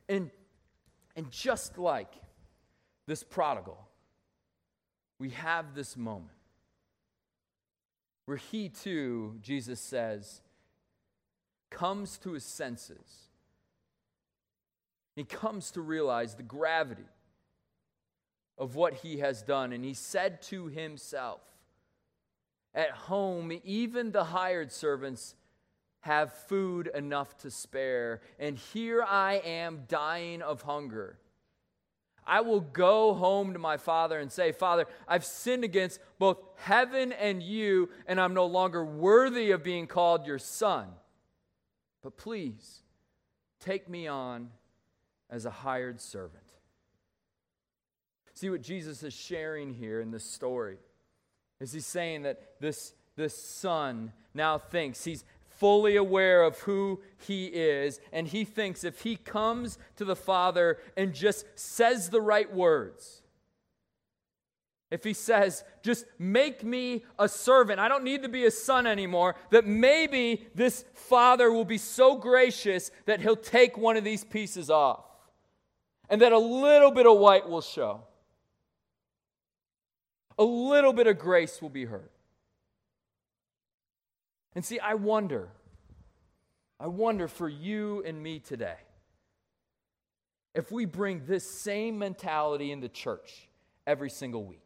And, 0.10 0.30
and 1.16 1.30
just 1.32 1.78
like 1.78 2.14
this 3.08 3.24
prodigal, 3.24 3.78
we 5.20 5.30
have 5.30 5.76
this 5.76 5.96
moment 5.96 6.32
where 8.26 8.38
he 8.38 8.70
too, 8.70 9.38
Jesus 9.42 9.80
says, 9.80 10.42
comes 11.70 12.18
to 12.20 12.34
his 12.34 12.46
senses. 12.46 13.28
He 15.16 15.24
comes 15.24 15.72
to 15.72 15.82
realize 15.82 16.36
the 16.36 16.44
gravity 16.44 17.06
of 18.58 18.76
what 18.76 18.94
he 18.96 19.18
has 19.18 19.42
done. 19.42 19.74
And 19.74 19.84
he 19.84 19.94
said 19.94 20.42
to 20.44 20.68
himself, 20.68 21.42
At 22.74 22.92
home, 22.92 23.60
even 23.64 24.12
the 24.12 24.26
hired 24.26 24.72
servants 24.72 25.36
have 26.04 26.34
food 26.34 26.90
enough 26.94 27.38
to 27.40 27.50
spare, 27.50 28.20
and 28.38 28.58
here 28.58 29.02
I 29.02 29.36
am 29.36 29.84
dying 29.88 30.42
of 30.42 30.62
hunger. 30.62 31.18
I 32.28 32.42
will 32.42 32.60
go 32.60 33.14
home 33.14 33.54
to 33.54 33.60
my 33.60 33.78
father 33.78 34.20
and 34.20 34.32
say, 34.32 34.52
Father, 34.52 34.86
I've 35.08 35.24
sinned 35.24 35.64
against 35.64 36.00
both 36.20 36.40
heaven 36.58 37.14
and 37.14 37.42
you, 37.42 37.90
and 38.06 38.20
I'm 38.20 38.34
no 38.34 38.46
longer 38.46 38.84
worthy 38.84 39.52
of 39.52 39.64
being 39.64 39.88
called 39.88 40.28
your 40.28 40.40
son. 40.40 40.88
But 42.02 42.18
please, 42.18 42.82
take 43.62 43.90
me 43.90 44.08
on 44.08 44.50
as 45.30 45.46
a 45.46 45.52
hired 45.52 46.02
servant. 46.02 46.44
See 48.34 48.50
what 48.50 48.62
Jesus 48.62 49.04
is 49.04 49.14
sharing 49.14 49.74
here 49.74 50.02
in 50.02 50.12
this 50.12 50.26
story 50.26 50.80
is 51.62 51.72
he's 51.72 51.86
saying 51.86 52.24
that 52.24 52.60
this, 52.60 52.94
this 53.16 53.38
son 53.38 54.12
now 54.34 54.58
thinks 54.58 55.06
he's 55.06 55.24
fully 55.58 55.96
aware 55.96 56.44
of 56.44 56.60
who 56.60 57.02
he 57.18 57.46
is, 57.46 58.00
and 58.12 58.28
he 58.28 58.44
thinks 58.46 58.84
if 58.84 59.02
he 59.02 59.16
comes 59.16 59.78
to 59.96 60.06
the 60.06 60.16
Father 60.16 60.78
and 60.98 61.14
just 61.14 61.46
says 61.56 62.10
the 62.10 62.22
right 62.22 62.54
words, 62.54 63.24
if 64.94 65.04
he 65.04 65.14
says, 65.14 65.64
just 65.82 66.06
make 66.20 66.64
me 66.64 67.04
a 67.18 67.28
servant, 67.28 67.80
I 67.80 67.88
don't 67.88 68.04
need 68.04 68.22
to 68.22 68.30
be 68.30 68.46
a 68.46 68.52
son 68.52 68.86
anymore, 68.86 69.36
that 69.50 69.66
maybe 69.66 70.46
this 70.54 70.86
father 70.94 71.52
will 71.52 71.66
be 71.66 71.80
so 71.80 72.16
gracious 72.16 72.92
that 73.08 73.20
he'll 73.20 73.36
take 73.36 73.76
one 73.76 73.98
of 73.98 74.04
these 74.04 74.24
pieces 74.24 74.70
off 74.70 75.04
and 76.10 76.22
that 76.22 76.32
a 76.32 76.38
little 76.38 76.92
bit 76.92 77.08
of 77.08 77.18
white 77.18 77.50
will 77.50 77.62
show. 77.62 78.04
A 80.38 80.44
little 80.44 80.94
bit 80.94 81.08
of 81.08 81.18
grace 81.18 81.60
will 81.60 81.70
be 81.70 81.86
heard. 81.86 82.13
And 84.56 84.64
see, 84.64 84.80
I 84.80 84.94
wonder, 84.94 85.50
I 86.80 86.88
wonder 86.88 87.28
for 87.28 87.50
you 87.50 88.04
and 88.06 88.22
me 88.22 88.40
today, 88.40 88.78
if 90.54 90.72
we 90.72 90.86
bring 90.86 91.26
this 91.26 91.50
same 91.50 91.98
mentality 91.98 92.72
into 92.72 92.88
church 92.88 93.50
every 93.88 94.10
single 94.10 94.44
week. 94.44 94.60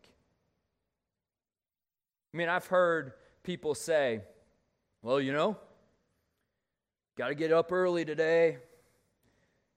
I 2.34 2.38
mean, 2.38 2.50
I've 2.50 2.68
heard 2.68 3.14
people 3.44 3.74
say, 3.74 4.22
well, 5.02 5.22
you 5.22 5.32
know, 5.32 5.58
got 7.18 7.30
to 7.30 7.36
get 7.36 7.54
up 7.54 7.72
early 7.72 8.04
today, 8.04 8.58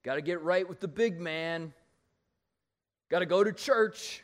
got 0.03 0.15
to 0.15 0.21
get 0.21 0.41
right 0.41 0.67
with 0.67 0.81
the 0.81 0.87
big 0.89 1.19
man, 1.19 1.73
got 3.09 3.19
to 3.19 3.25
go 3.25 3.43
to 3.43 3.53
church, 3.53 4.23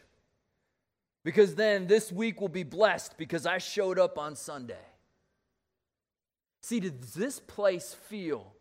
because 1.23 1.55
then 1.55 1.87
this 1.87 2.11
week 2.11 2.41
will 2.41 2.49
be 2.49 2.63
blessed 2.63 3.17
because 3.17 3.45
I 3.45 3.57
showed 3.57 3.97
up 3.97 4.17
on 4.17 4.35
Sunday. 4.35 4.75
See, 6.67 6.81
does 6.81 7.13
this 7.13 7.39
place 7.39 7.95
feel 8.09 8.53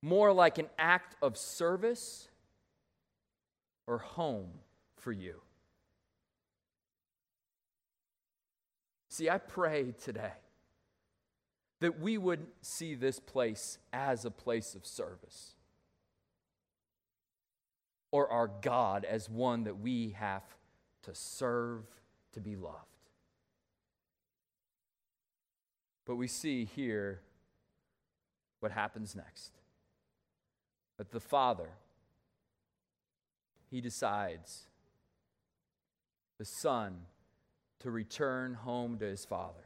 more 0.00 0.32
like 0.32 0.58
an 0.58 0.68
act 0.78 1.16
of 1.20 1.36
service 1.36 2.28
or 3.88 3.98
home 3.98 4.50
for 4.94 5.10
you? 5.10 5.40
See, 9.08 9.28
I 9.28 9.38
pray 9.38 9.92
today 10.04 10.34
that 11.80 11.98
we 11.98 12.16
would 12.16 12.46
see 12.62 12.94
this 12.94 13.18
place 13.18 13.78
as 13.92 14.24
a 14.24 14.30
place 14.30 14.76
of 14.76 14.86
service 14.86 15.56
or 18.12 18.30
our 18.30 18.48
God 18.62 19.04
as 19.04 19.28
one 19.28 19.64
that 19.64 19.80
we 19.80 20.10
have 20.10 20.44
to 21.02 21.10
serve, 21.12 21.86
to 22.34 22.40
be 22.40 22.54
loved. 22.54 22.93
But 26.06 26.16
we 26.16 26.28
see 26.28 26.64
here 26.64 27.20
what 28.60 28.72
happens 28.72 29.14
next. 29.14 29.52
That 30.98 31.10
the 31.10 31.20
Father, 31.20 31.70
he 33.70 33.80
decides, 33.80 34.64
the 36.38 36.44
Son, 36.44 36.96
to 37.80 37.90
return 37.90 38.54
home 38.54 38.98
to 38.98 39.04
his 39.04 39.24
Father. 39.24 39.64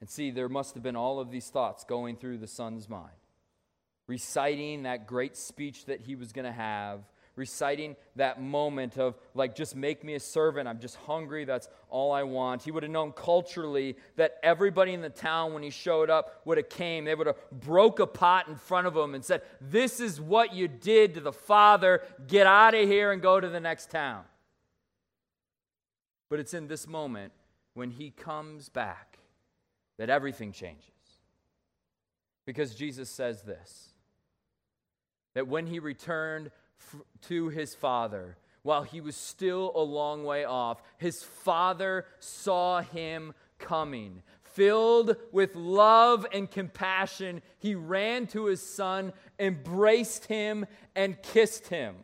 And 0.00 0.10
see, 0.10 0.30
there 0.30 0.48
must 0.48 0.74
have 0.74 0.82
been 0.82 0.96
all 0.96 1.18
of 1.18 1.30
these 1.30 1.48
thoughts 1.48 1.84
going 1.84 2.16
through 2.16 2.38
the 2.38 2.46
Son's 2.46 2.88
mind, 2.88 3.10
reciting 4.06 4.82
that 4.82 5.06
great 5.06 5.36
speech 5.36 5.86
that 5.86 6.02
he 6.02 6.14
was 6.14 6.32
going 6.32 6.44
to 6.44 6.52
have 6.52 7.00
reciting 7.36 7.94
that 8.16 8.40
moment 8.40 8.98
of, 8.98 9.14
like, 9.34 9.54
just 9.54 9.76
make 9.76 10.02
me 10.02 10.14
a 10.14 10.20
servant. 10.20 10.66
I'm 10.66 10.80
just 10.80 10.96
hungry. 10.96 11.44
That's 11.44 11.68
all 11.90 12.10
I 12.10 12.22
want. 12.22 12.62
He 12.62 12.70
would 12.70 12.82
have 12.82 12.90
known 12.90 13.12
culturally 13.12 13.96
that 14.16 14.38
everybody 14.42 14.94
in 14.94 15.02
the 15.02 15.10
town, 15.10 15.52
when 15.52 15.62
he 15.62 15.70
showed 15.70 16.10
up, 16.10 16.40
would 16.46 16.56
have 16.56 16.70
came. 16.70 17.04
They 17.04 17.14
would 17.14 17.26
have 17.26 17.36
broke 17.52 18.00
a 18.00 18.06
pot 18.06 18.48
in 18.48 18.56
front 18.56 18.86
of 18.86 18.96
him 18.96 19.14
and 19.14 19.24
said, 19.24 19.42
This 19.60 20.00
is 20.00 20.20
what 20.20 20.54
you 20.54 20.66
did 20.66 21.14
to 21.14 21.20
the 21.20 21.32
father. 21.32 22.02
Get 22.26 22.46
out 22.46 22.74
of 22.74 22.88
here 22.88 23.12
and 23.12 23.20
go 23.20 23.38
to 23.38 23.48
the 23.48 23.60
next 23.60 23.90
town. 23.90 24.24
But 26.28 26.40
it's 26.40 26.54
in 26.54 26.66
this 26.66 26.88
moment 26.88 27.32
when 27.74 27.90
he 27.90 28.10
comes 28.10 28.68
back 28.68 29.18
that 29.98 30.10
everything 30.10 30.52
changes. 30.52 30.90
Because 32.46 32.74
Jesus 32.74 33.10
says 33.10 33.42
this 33.42 33.90
that 35.34 35.46
when 35.46 35.66
he 35.66 35.78
returned 35.78 36.50
to 37.22 37.48
his 37.48 37.74
father 37.74 38.36
while 38.62 38.82
he 38.82 39.00
was 39.00 39.14
still 39.14 39.70
a 39.76 39.80
long 39.80 40.24
way 40.24 40.44
off. 40.44 40.82
His 40.98 41.22
father 41.22 42.04
saw 42.18 42.80
him 42.80 43.32
coming. 43.58 44.22
Filled 44.42 45.16
with 45.32 45.54
love 45.54 46.26
and 46.32 46.50
compassion, 46.50 47.42
he 47.58 47.74
ran 47.74 48.26
to 48.28 48.46
his 48.46 48.60
son, 48.60 49.12
embraced 49.38 50.24
him, 50.26 50.66
and 50.96 51.22
kissed 51.22 51.68
him. 51.68 51.94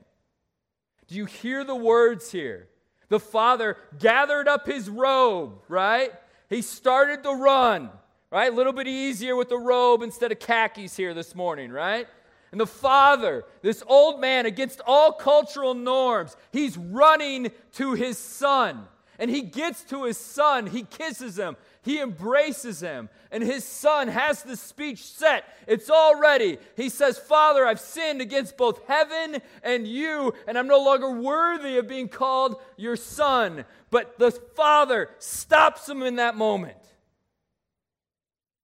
Do 1.09 1.17
you 1.17 1.25
hear 1.25 1.65
the 1.65 1.75
words 1.75 2.31
here? 2.31 2.69
The 3.09 3.19
father 3.21 3.77
gathered 3.99 4.49
up 4.49 4.67
his 4.67 4.89
robe, 4.89 5.63
right? 5.69 6.13
He 6.49 6.63
started 6.63 7.23
to 7.25 7.33
run, 7.33 7.91
right? 8.31 8.53
A 8.53 8.55
little 8.55 8.73
bit 8.73 8.87
easier 8.87 9.35
with 9.35 9.49
the 9.49 9.59
robe 9.59 10.03
instead 10.03 10.31
of 10.31 10.39
khakis 10.39 10.97
here 10.97 11.13
this 11.13 11.35
morning, 11.35 11.73
right? 11.73 12.07
And 12.53 12.61
the 12.61 12.67
father, 12.67 13.45
this 13.63 13.83
old 13.87 14.21
man, 14.21 14.45
against 14.47 14.83
all 14.87 15.13
cultural 15.13 15.75
norms, 15.75 16.37
he's 16.53 16.77
running 16.77 17.51
to 17.73 17.95
his 17.95 18.19
son. 18.19 18.87
And 19.19 19.31
he 19.31 19.43
gets 19.43 19.85
to 19.85 20.05
his 20.05 20.19
son, 20.19 20.67
he 20.67 20.83
kisses 20.83 21.39
him, 21.39 21.57
he 21.83 22.01
embraces 22.01 22.81
him, 22.81 23.09
and 23.31 23.43
his 23.43 23.63
son 23.63 24.09
has 24.09 24.43
the 24.43 24.57
speech 24.57 25.05
set. 25.05 25.45
It's 25.67 25.89
all 25.89 26.19
ready. 26.19 26.59
He 26.77 26.89
says, 26.89 27.19
Father, 27.19 27.65
I've 27.65 27.81
sinned 27.81 28.21
against 28.21 28.57
both 28.57 28.87
heaven 28.89 29.41
and 29.63 29.87
you, 29.87 30.35
and 30.47 30.59
I'm 30.59 30.67
no 30.67 30.83
longer 30.83 31.11
worthy 31.11 31.79
of 31.79 31.87
being 31.87 32.09
called 32.09 32.57
your 32.77 32.97
son. 32.97 33.65
But 33.91 34.19
the 34.19 34.31
father 34.31 35.11
stops 35.19 35.89
him 35.89 36.03
in 36.03 36.17
that 36.17 36.37
moment. 36.37 36.79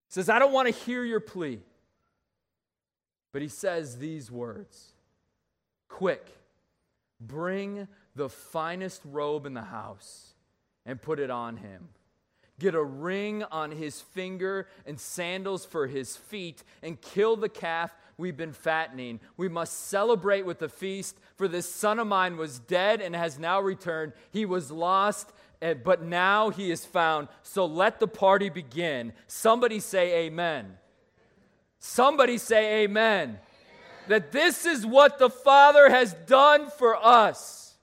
Says, 0.08 0.28
I 0.28 0.38
don't 0.38 0.52
want 0.52 0.66
to 0.66 0.74
hear 0.74 1.04
your 1.04 1.20
plea. 1.20 1.60
But 3.32 3.42
he 3.42 3.48
says 3.48 3.98
these 3.98 4.30
words 4.30 4.92
Quick, 5.88 6.26
bring 7.20 7.88
the 8.14 8.28
finest 8.28 9.02
robe 9.04 9.46
in 9.46 9.54
the 9.54 9.62
house 9.62 10.34
and 10.84 11.00
put 11.00 11.20
it 11.20 11.30
on 11.30 11.58
him. 11.58 11.88
Get 12.58 12.74
a 12.74 12.82
ring 12.82 13.44
on 13.44 13.70
his 13.70 14.00
finger 14.00 14.66
and 14.84 14.98
sandals 14.98 15.64
for 15.64 15.86
his 15.86 16.16
feet, 16.16 16.64
and 16.82 17.00
kill 17.00 17.36
the 17.36 17.48
calf 17.48 17.94
we've 18.16 18.36
been 18.36 18.52
fattening. 18.52 19.20
We 19.36 19.48
must 19.48 19.86
celebrate 19.86 20.44
with 20.44 20.58
the 20.58 20.68
feast, 20.68 21.16
for 21.36 21.46
this 21.46 21.72
son 21.72 22.00
of 22.00 22.08
mine 22.08 22.36
was 22.36 22.58
dead 22.58 23.00
and 23.00 23.14
has 23.14 23.38
now 23.38 23.60
returned. 23.60 24.12
He 24.32 24.44
was 24.44 24.72
lost, 24.72 25.32
eh, 25.62 25.74
but 25.74 26.02
now 26.02 26.50
he 26.50 26.72
is 26.72 26.84
found. 26.84 27.28
So 27.44 27.64
let 27.64 28.00
the 28.00 28.08
party 28.08 28.48
begin. 28.48 29.12
Somebody 29.28 29.78
say, 29.78 30.26
Amen. 30.26 30.78
Somebody 31.88 32.36
say 32.36 32.82
amen. 32.84 33.30
amen. 33.30 33.38
That 34.08 34.30
this 34.30 34.66
is 34.66 34.84
what 34.84 35.18
the 35.18 35.30
Father 35.30 35.88
has 35.88 36.12
done 36.26 36.68
for 36.68 36.94
us. 36.94 37.78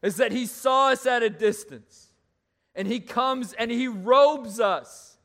Is 0.00 0.16
that 0.18 0.30
He 0.30 0.46
saw 0.46 0.90
us 0.90 1.04
at 1.04 1.24
a 1.24 1.28
distance 1.28 2.06
and 2.76 2.86
He 2.86 3.00
comes 3.00 3.54
and 3.54 3.72
He 3.72 3.88
robes 3.88 4.60
us. 4.60 5.18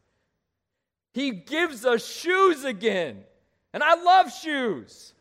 He 1.14 1.30
gives 1.32 1.86
us 1.86 2.04
shoes 2.04 2.64
again. 2.64 3.24
And 3.72 3.84
I 3.84 3.94
love 3.94 4.34
shoes. 4.34 5.14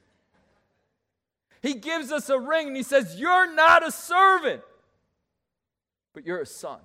He 1.60 1.74
gives 1.74 2.10
us 2.10 2.30
a 2.30 2.38
ring 2.38 2.68
and 2.68 2.76
He 2.76 2.82
says, 2.82 3.20
You're 3.20 3.54
not 3.54 3.86
a 3.86 3.92
servant, 3.92 4.62
but 6.14 6.26
you're 6.26 6.40
a 6.40 6.46
son. 6.46 6.80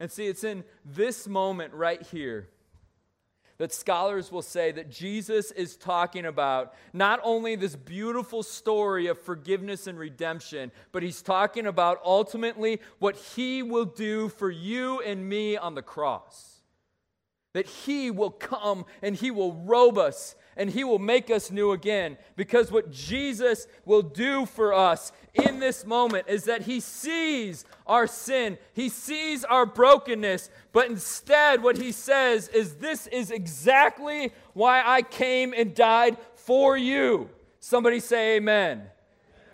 And 0.00 0.10
see, 0.10 0.26
it's 0.26 0.42
in 0.42 0.64
this 0.86 1.28
moment 1.28 1.74
right 1.74 2.02
here 2.02 2.48
that 3.62 3.72
scholars 3.72 4.32
will 4.32 4.42
say 4.42 4.72
that 4.72 4.90
Jesus 4.90 5.52
is 5.52 5.76
talking 5.76 6.26
about 6.26 6.74
not 6.92 7.20
only 7.22 7.54
this 7.54 7.76
beautiful 7.76 8.42
story 8.42 9.06
of 9.06 9.20
forgiveness 9.20 9.86
and 9.86 9.96
redemption, 9.96 10.72
but 10.90 11.04
he's 11.04 11.22
talking 11.22 11.68
about 11.68 12.00
ultimately 12.04 12.80
what 12.98 13.14
he 13.14 13.62
will 13.62 13.84
do 13.84 14.28
for 14.28 14.50
you 14.50 15.00
and 15.02 15.28
me 15.28 15.56
on 15.56 15.76
the 15.76 15.80
cross. 15.80 16.62
That 17.52 17.66
he 17.66 18.10
will 18.10 18.32
come 18.32 18.84
and 19.00 19.14
he 19.14 19.30
will 19.30 19.52
robe 19.52 19.96
us 19.96 20.34
and 20.56 20.70
he 20.70 20.84
will 20.84 20.98
make 20.98 21.30
us 21.30 21.50
new 21.50 21.72
again. 21.72 22.16
Because 22.36 22.70
what 22.70 22.90
Jesus 22.90 23.66
will 23.84 24.02
do 24.02 24.46
for 24.46 24.72
us 24.72 25.12
in 25.34 25.58
this 25.58 25.84
moment 25.86 26.26
is 26.28 26.44
that 26.44 26.62
he 26.62 26.80
sees 26.80 27.64
our 27.86 28.06
sin, 28.06 28.58
he 28.74 28.88
sees 28.88 29.44
our 29.44 29.66
brokenness, 29.66 30.50
but 30.72 30.88
instead, 30.88 31.62
what 31.62 31.78
he 31.78 31.92
says 31.92 32.48
is, 32.48 32.76
This 32.76 33.06
is 33.08 33.30
exactly 33.30 34.32
why 34.52 34.82
I 34.84 35.02
came 35.02 35.54
and 35.56 35.74
died 35.74 36.16
for 36.34 36.76
you. 36.76 37.30
Somebody 37.60 38.00
say, 38.00 38.36
Amen. 38.36 38.82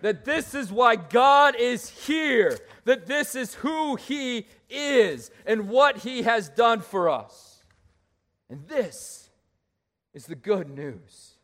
That 0.00 0.24
this 0.24 0.54
is 0.54 0.70
why 0.70 0.96
God 0.96 1.56
is 1.56 1.88
here, 1.90 2.56
that 2.84 3.06
this 3.06 3.34
is 3.34 3.54
who 3.54 3.96
He 3.96 4.46
is 4.70 5.30
and 5.44 5.68
what 5.68 5.98
He 5.98 6.22
has 6.22 6.48
done 6.48 6.80
for 6.80 7.10
us. 7.10 7.62
And 8.48 8.66
this 8.68 9.27
is 10.14 10.26
the 10.26 10.34
good 10.34 10.68
news 10.68 11.34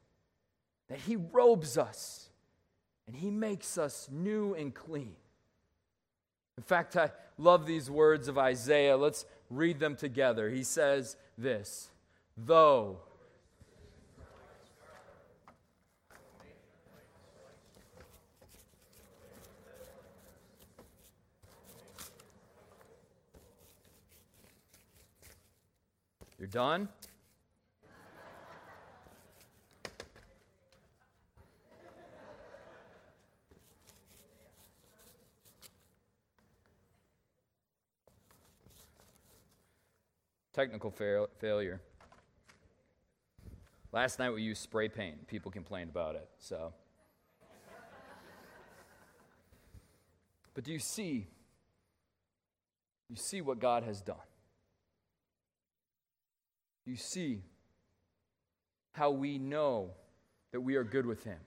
that 0.89 0.99
He 1.01 1.17
robes 1.17 1.79
us 1.79 2.29
and 3.07 3.17
He 3.17 3.31
makes 3.31 3.79
us 3.79 4.09
new 4.11 4.55
and 4.55 4.75
clean. 4.75 5.17
In 6.57 6.63
fact, 6.63 6.97
I 6.97 7.11
love 7.37 7.67
these 7.67 7.91
words 7.91 8.29
of 8.29 8.39
Isaiah. 8.39 8.97
Let's 8.97 9.27
read 9.51 9.81
them 9.81 9.97
together. 9.97 10.51
He 10.51 10.63
says 10.63 11.17
this 11.37 11.91
Though 12.37 12.99
You're 26.45 26.51
done? 26.51 26.91
Technical 40.55 40.91
fail- 40.91 41.29
failure. 41.39 41.81
Last 43.93 44.19
night 44.19 44.31
we 44.31 44.43
used 44.43 44.63
spray 44.63 44.89
paint. 44.89 45.27
People 45.27 45.51
complained 45.51 45.91
about 45.91 46.15
it. 46.15 46.29
So. 46.39 46.73
But 50.55 50.63
do 50.63 50.73
you 50.73 50.79
see? 50.79 51.27
You 53.09 53.17
see 53.17 53.41
what 53.41 53.59
God 53.59 53.83
has 53.83 54.01
done. 54.01 54.17
You 56.87 56.97
see 56.97 57.43
how 58.93 59.11
we 59.11 59.39
know 59.39 59.91
that 60.53 60.61
we 60.61 60.77
are 60.77 60.85
good 60.85 61.05
with 61.05 61.25
Him 61.25 61.39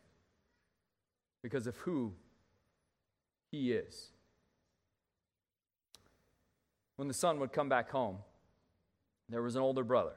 because 1.41 1.65
of 1.65 1.77
who 1.77 2.13
He 3.51 3.71
is. 3.71 4.09
When 6.97 7.07
the 7.07 7.13
son 7.13 7.39
would 7.39 7.53
come 7.53 7.69
back 7.69 7.89
home, 7.89 8.17
there 9.29 9.41
was 9.41 9.55
an 9.55 9.61
older 9.61 9.83
brother. 9.83 10.15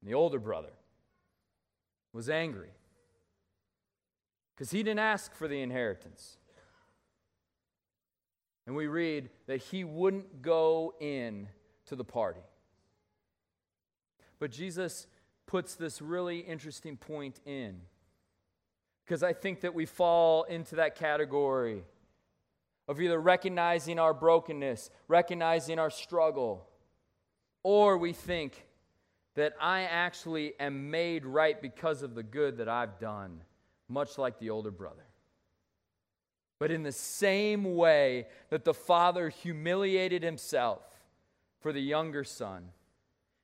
And 0.00 0.10
the 0.10 0.14
older 0.14 0.38
brother 0.38 0.72
was 2.12 2.28
angry 2.28 2.70
because 4.54 4.70
he 4.70 4.82
didn't 4.82 5.00
ask 5.00 5.34
for 5.34 5.48
the 5.48 5.60
inheritance. 5.60 6.36
And 8.66 8.76
we 8.76 8.86
read 8.86 9.30
that 9.46 9.58
he 9.58 9.84
wouldn't 9.84 10.42
go 10.42 10.94
in 11.00 11.48
to 11.86 11.96
the 11.96 12.04
party. 12.04 12.40
But 14.38 14.50
Jesus 14.50 15.06
puts 15.46 15.74
this 15.74 16.00
really 16.00 16.38
interesting 16.38 16.96
point 16.96 17.40
in 17.44 17.80
because 19.04 19.22
I 19.22 19.32
think 19.32 19.60
that 19.60 19.74
we 19.74 19.84
fall 19.84 20.44
into 20.44 20.76
that 20.76 20.96
category 20.96 21.84
of 22.88 23.00
either 23.00 23.20
recognizing 23.20 23.98
our 23.98 24.14
brokenness, 24.14 24.90
recognizing 25.08 25.78
our 25.78 25.90
struggle, 25.90 26.66
or 27.64 27.98
we 27.98 28.12
think 28.12 28.66
that 29.34 29.54
I 29.60 29.82
actually 29.82 30.52
am 30.60 30.92
made 30.92 31.24
right 31.24 31.60
because 31.60 32.02
of 32.02 32.14
the 32.14 32.22
good 32.22 32.58
that 32.58 32.68
I've 32.68 33.00
done, 33.00 33.40
much 33.88 34.16
like 34.16 34.38
the 34.38 34.50
older 34.50 34.70
brother. 34.70 35.06
But 36.60 36.70
in 36.70 36.84
the 36.84 36.92
same 36.92 37.74
way 37.74 38.28
that 38.50 38.64
the 38.64 38.74
father 38.74 39.28
humiliated 39.28 40.22
himself 40.22 40.82
for 41.60 41.72
the 41.72 41.80
younger 41.80 42.22
son, 42.22 42.68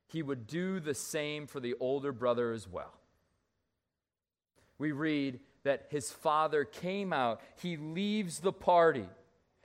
he 0.06 0.22
would 0.22 0.46
do 0.46 0.78
the 0.78 0.94
same 0.94 1.46
for 1.46 1.58
the 1.58 1.74
older 1.80 2.12
brother 2.12 2.52
as 2.52 2.68
well. 2.68 2.94
We 4.78 4.92
read 4.92 5.40
that 5.64 5.86
his 5.90 6.10
father 6.10 6.64
came 6.64 7.12
out, 7.12 7.40
he 7.60 7.76
leaves 7.76 8.40
the 8.40 8.52
party, 8.52 9.08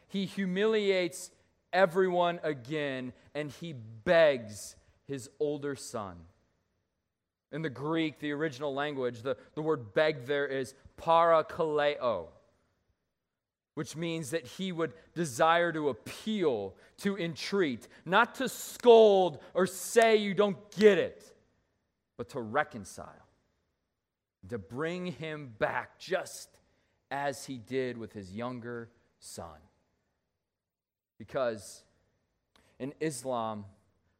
he 0.08 0.26
humiliates 0.26 1.32
everyone 1.76 2.40
again, 2.42 3.14
and 3.36 3.52
he 3.52 3.74
begs 3.74 4.76
his 5.08 5.30
older 5.40 5.76
son. 5.76 6.16
In 7.52 7.62
the 7.62 7.70
Greek, 7.70 8.20
the 8.20 8.32
original 8.32 8.74
language, 8.74 9.22
the, 9.22 9.38
the 9.54 9.62
word 9.62 9.94
beg 9.94 10.26
there 10.26 10.48
is 10.48 10.74
parakaleo, 11.00 12.28
which 13.76 13.96
means 13.96 14.32
that 14.32 14.48
he 14.48 14.72
would 14.72 14.94
desire 15.14 15.72
to 15.72 15.90
appeal, 15.90 16.74
to 16.98 17.18
entreat, 17.18 17.88
not 18.06 18.36
to 18.36 18.50
scold 18.50 19.40
or 19.54 19.68
say 19.68 20.16
you 20.16 20.34
don't 20.34 20.58
get 20.76 20.98
it, 20.98 21.24
but 22.18 22.30
to 22.30 22.42
reconcile, 22.42 23.28
to 24.50 24.58
bring 24.58 25.08
him 25.08 25.54
back 25.60 26.00
just 26.00 26.50
as 27.12 27.46
he 27.46 27.58
did 27.58 27.98
with 27.98 28.14
his 28.14 28.34
younger 28.34 28.90
son. 29.20 29.60
Because 31.18 31.84
in 32.80 32.94
Islam, 33.00 33.66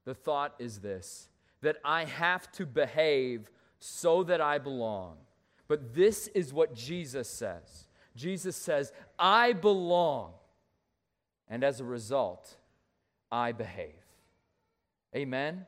the 0.06 0.14
thought 0.14 0.56
is 0.60 0.80
this 0.80 1.30
that 1.62 1.78
I 1.84 2.06
have 2.06 2.52
to 2.52 2.66
behave 2.66 3.50
so 3.80 4.24
that 4.24 4.40
I 4.40 4.60
belong. 4.60 5.18
But 5.68 5.96
this 5.96 6.28
is 6.28 6.54
what 6.54 6.76
Jesus 6.76 7.28
says 7.28 7.86
Jesus 8.16 8.56
says, 8.56 8.94
I 9.20 9.54
belong. 9.54 10.32
And 11.48 11.64
as 11.64 11.80
a 11.80 11.84
result, 11.84 12.56
I 13.32 13.52
behave. 13.52 13.94
Amen? 15.16 15.66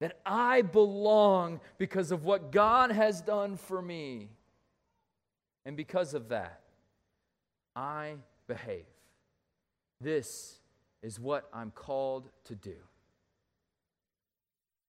That 0.00 0.18
I 0.26 0.62
belong 0.62 1.60
because 1.78 2.10
of 2.10 2.24
what 2.24 2.50
God 2.50 2.90
has 2.90 3.20
done 3.20 3.56
for 3.56 3.80
me. 3.80 4.30
And 5.64 5.76
because 5.76 6.14
of 6.14 6.30
that, 6.30 6.60
I 7.76 8.14
behave. 8.48 8.86
This 10.02 10.58
is 11.02 11.20
what 11.20 11.48
I'm 11.52 11.70
called 11.70 12.28
to 12.44 12.54
do. 12.54 12.74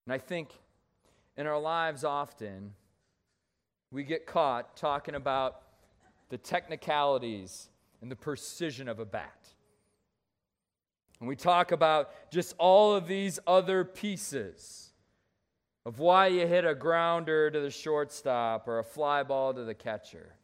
And 0.06 0.12
I 0.12 0.18
think 0.18 0.50
in 1.36 1.46
our 1.46 1.58
lives 1.58 2.04
often, 2.04 2.72
we 3.90 4.02
get 4.02 4.26
caught 4.26 4.76
talking 4.76 5.14
about 5.14 5.62
the 6.30 6.38
technicalities 6.38 7.68
and 8.02 8.10
the 8.10 8.16
precision 8.16 8.88
of 8.88 8.98
a 8.98 9.04
bat. 9.04 9.48
And 11.20 11.28
we 11.28 11.36
talk 11.36 11.72
about 11.72 12.10
just 12.30 12.54
all 12.58 12.94
of 12.94 13.06
these 13.06 13.38
other 13.46 13.84
pieces 13.84 14.90
of 15.86 15.98
why 16.00 16.26
you 16.26 16.46
hit 16.46 16.64
a 16.64 16.74
grounder 16.74 17.50
to 17.50 17.60
the 17.60 17.70
shortstop 17.70 18.66
or 18.66 18.78
a 18.78 18.84
fly 18.84 19.22
ball 19.22 19.54
to 19.54 19.64
the 19.64 19.74
catcher. 19.74 20.34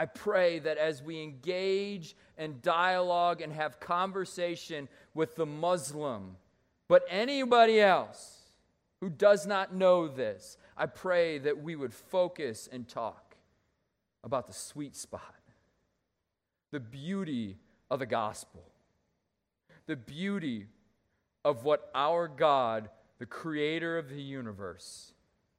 I 0.00 0.06
pray 0.06 0.60
that 0.60 0.78
as 0.78 1.02
we 1.02 1.22
engage 1.22 2.16
and 2.38 2.62
dialogue 2.62 3.42
and 3.42 3.52
have 3.52 3.80
conversation 3.80 4.88
with 5.12 5.36
the 5.36 5.44
Muslim, 5.44 6.36
but 6.88 7.04
anybody 7.10 7.82
else 7.82 8.44
who 9.02 9.10
does 9.10 9.46
not 9.46 9.74
know 9.74 10.08
this, 10.08 10.56
I 10.74 10.86
pray 10.86 11.36
that 11.40 11.62
we 11.62 11.76
would 11.76 11.92
focus 11.92 12.66
and 12.72 12.88
talk 12.88 13.36
about 14.24 14.46
the 14.46 14.54
sweet 14.54 14.96
spot, 14.96 15.34
the 16.70 16.80
beauty 16.80 17.58
of 17.90 17.98
the 17.98 18.06
gospel, 18.06 18.64
the 19.84 19.96
beauty 19.96 20.68
of 21.44 21.64
what 21.64 21.90
our 21.94 22.26
God, 22.26 22.88
the 23.18 23.26
creator 23.26 23.98
of 23.98 24.08
the 24.08 24.22
universe, 24.22 25.12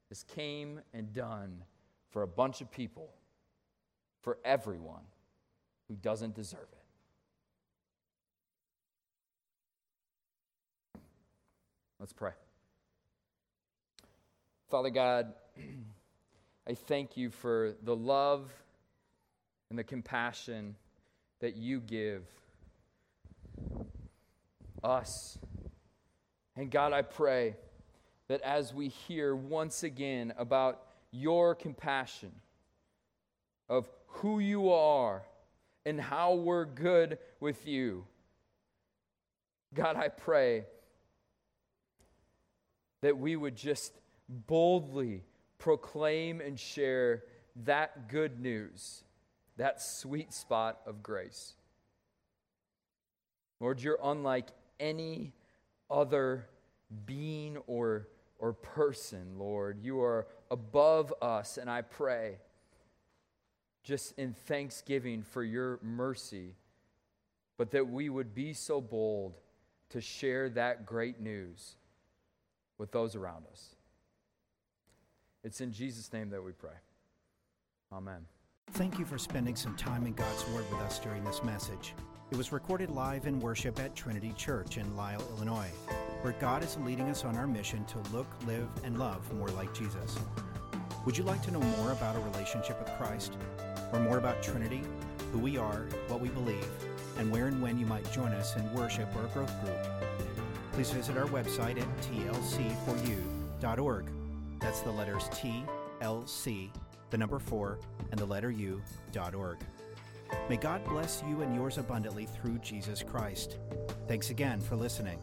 has 0.10 0.24
came 0.24 0.82
and 0.96 1.14
done 1.14 1.62
for 2.10 2.24
a 2.24 2.28
bunch 2.28 2.62
of 2.62 2.72
people 2.72 3.14
for 4.22 4.38
everyone 4.46 5.04
who 5.88 5.96
doesn't 5.96 6.36
deserve 6.36 6.68
it. 6.72 6.78
Let's 12.00 12.14
pray. 12.14 12.32
Father 14.70 14.90
God, 14.90 15.34
I 16.68 16.74
thank 16.74 17.18
you 17.18 17.30
for 17.30 17.76
the 17.84 17.96
love 17.96 18.52
and 19.70 19.78
the 19.78 19.84
compassion 19.84 20.76
that 21.40 21.56
you 21.56 21.80
give 21.80 22.24
us. 24.84 25.38
And 26.56 26.72
God, 26.72 26.94
I 26.94 27.02
pray 27.02 27.56
that 28.28 28.42
as 28.42 28.74
we 28.74 28.88
hear 28.88 29.36
once 29.36 29.84
again 29.84 30.34
about 30.38 30.82
your 31.12 31.54
compassion, 31.54 32.32
of 33.72 33.88
who 34.16 34.40
you 34.40 34.72
are, 34.72 35.24
and 35.86 36.00
how 36.00 36.36
we're 36.36 36.66
good 36.66 37.18
with 37.40 37.68
you, 37.68 38.06
God, 39.74 39.96
I 39.96 40.10
pray 40.10 40.66
that 43.02 43.18
we 43.18 43.36
would 43.36 43.56
just 43.56 43.94
boldly 44.30 45.24
proclaim 45.58 46.42
and 46.42 46.60
share 46.60 47.24
that 47.64 48.10
good 48.10 48.40
news, 48.40 49.04
that 49.58 49.82
sweet 49.82 50.34
spot 50.34 50.80
of 50.86 51.02
grace. 51.02 51.54
Lord, 53.60 53.82
you're 53.82 54.00
unlike 54.04 54.50
any 54.80 55.34
other 55.90 56.48
being 57.06 57.58
or, 57.68 58.08
or 58.40 58.54
person, 58.54 59.38
Lord. 59.38 59.80
You 59.82 60.02
are 60.02 60.28
above 60.50 61.14
us, 61.22 61.58
and 61.58 61.70
I 61.70 61.82
pray 61.82 62.38
just 63.92 64.18
in 64.18 64.32
thanksgiving 64.32 65.22
for 65.22 65.44
your 65.44 65.78
mercy, 65.84 66.56
but 67.58 67.72
that 67.72 67.86
we 67.90 68.08
would 68.08 68.34
be 68.34 68.54
so 68.54 68.80
bold 68.80 69.34
to 69.90 70.00
share 70.00 70.48
that 70.48 70.86
great 70.86 71.20
news 71.20 71.76
with 72.78 72.90
those 72.94 73.18
around 73.18 73.44
us. 73.52 73.76
It's 75.44 75.60
in 75.60 75.74
Jesus' 75.74 76.14
name 76.14 76.30
that 76.30 76.42
we 76.42 76.54
pray. 76.54 76.78
Amen. 77.92 78.26
Thank 78.72 78.98
you 78.98 79.04
for 79.04 79.18
spending 79.18 79.58
some 79.58 79.76
time 79.76 80.06
in 80.06 80.14
God's 80.14 80.48
Word 80.48 80.64
with 80.72 80.80
us 80.80 80.98
during 80.98 81.26
this 81.26 81.44
message. 81.44 81.94
It 82.32 82.38
was 82.38 82.54
recorded 82.54 82.92
live 82.92 83.28
in 83.28 83.42
worship 83.42 83.78
at 83.78 83.94
Trinity 83.94 84.34
Church 84.38 84.78
in 84.78 84.96
Lisle, 84.96 85.22
Illinois, 85.36 85.72
where 86.22 86.34
God 86.40 86.64
is 86.64 86.78
leading 86.78 87.10
us 87.10 87.26
on 87.26 87.36
our 87.36 87.46
mission 87.46 87.84
to 87.88 87.98
look, 88.14 88.28
live, 88.48 88.70
and 88.86 88.98
love 88.98 89.30
more 89.34 89.50
like 89.50 89.74
Jesus. 89.74 90.18
Would 91.06 91.18
you 91.18 91.26
like 91.26 91.42
to 91.42 91.52
know 91.52 91.60
more 91.60 91.92
about 91.92 92.16
a 92.16 92.20
relationship 92.20 92.80
with 92.80 92.98
Christ? 92.98 93.36
Or 93.94 94.00
more 94.00 94.18
about 94.18 94.42
Trinity, 94.42 94.82
who 95.32 95.40
we 95.40 95.58
are, 95.58 95.86
what 96.08 96.22
we 96.22 96.30
believe, 96.30 96.66
and 97.18 97.32
where 97.32 97.48
and 97.48 97.62
when 97.62 97.78
you 97.78 97.86
might 97.86 98.10
join 98.12 98.32
us 98.34 98.56
in 98.56 98.74
worship 98.74 99.08
or 99.16 99.26
a 99.26 99.30
growth 99.30 99.54
group? 99.64 99.78
Please 100.74 100.92
visit 100.92 101.18
our 101.18 101.28
website 101.28 101.80
at 101.80 102.02
tlc4u.org. 102.02 104.06
That's 104.60 104.82
the 104.82 104.92
letters 104.92 105.30
T, 105.34 105.64
L, 106.02 106.26
C, 106.26 106.72
the 107.10 107.18
number 107.18 107.40
4, 107.40 107.80
and 108.12 108.20
the 108.20 108.26
letter 108.26 108.52
U.org. 108.52 109.58
May 110.50 110.58
God 110.58 110.84
bless 110.86 111.24
you 111.28 111.42
and 111.42 111.54
yours 111.54 111.78
abundantly 111.78 112.26
through 112.26 112.60
Jesus 112.60 113.04
Christ. 113.04 113.58
Thanks 114.08 114.30
again 114.30 114.62
for 114.62 114.76
listening. 114.76 115.20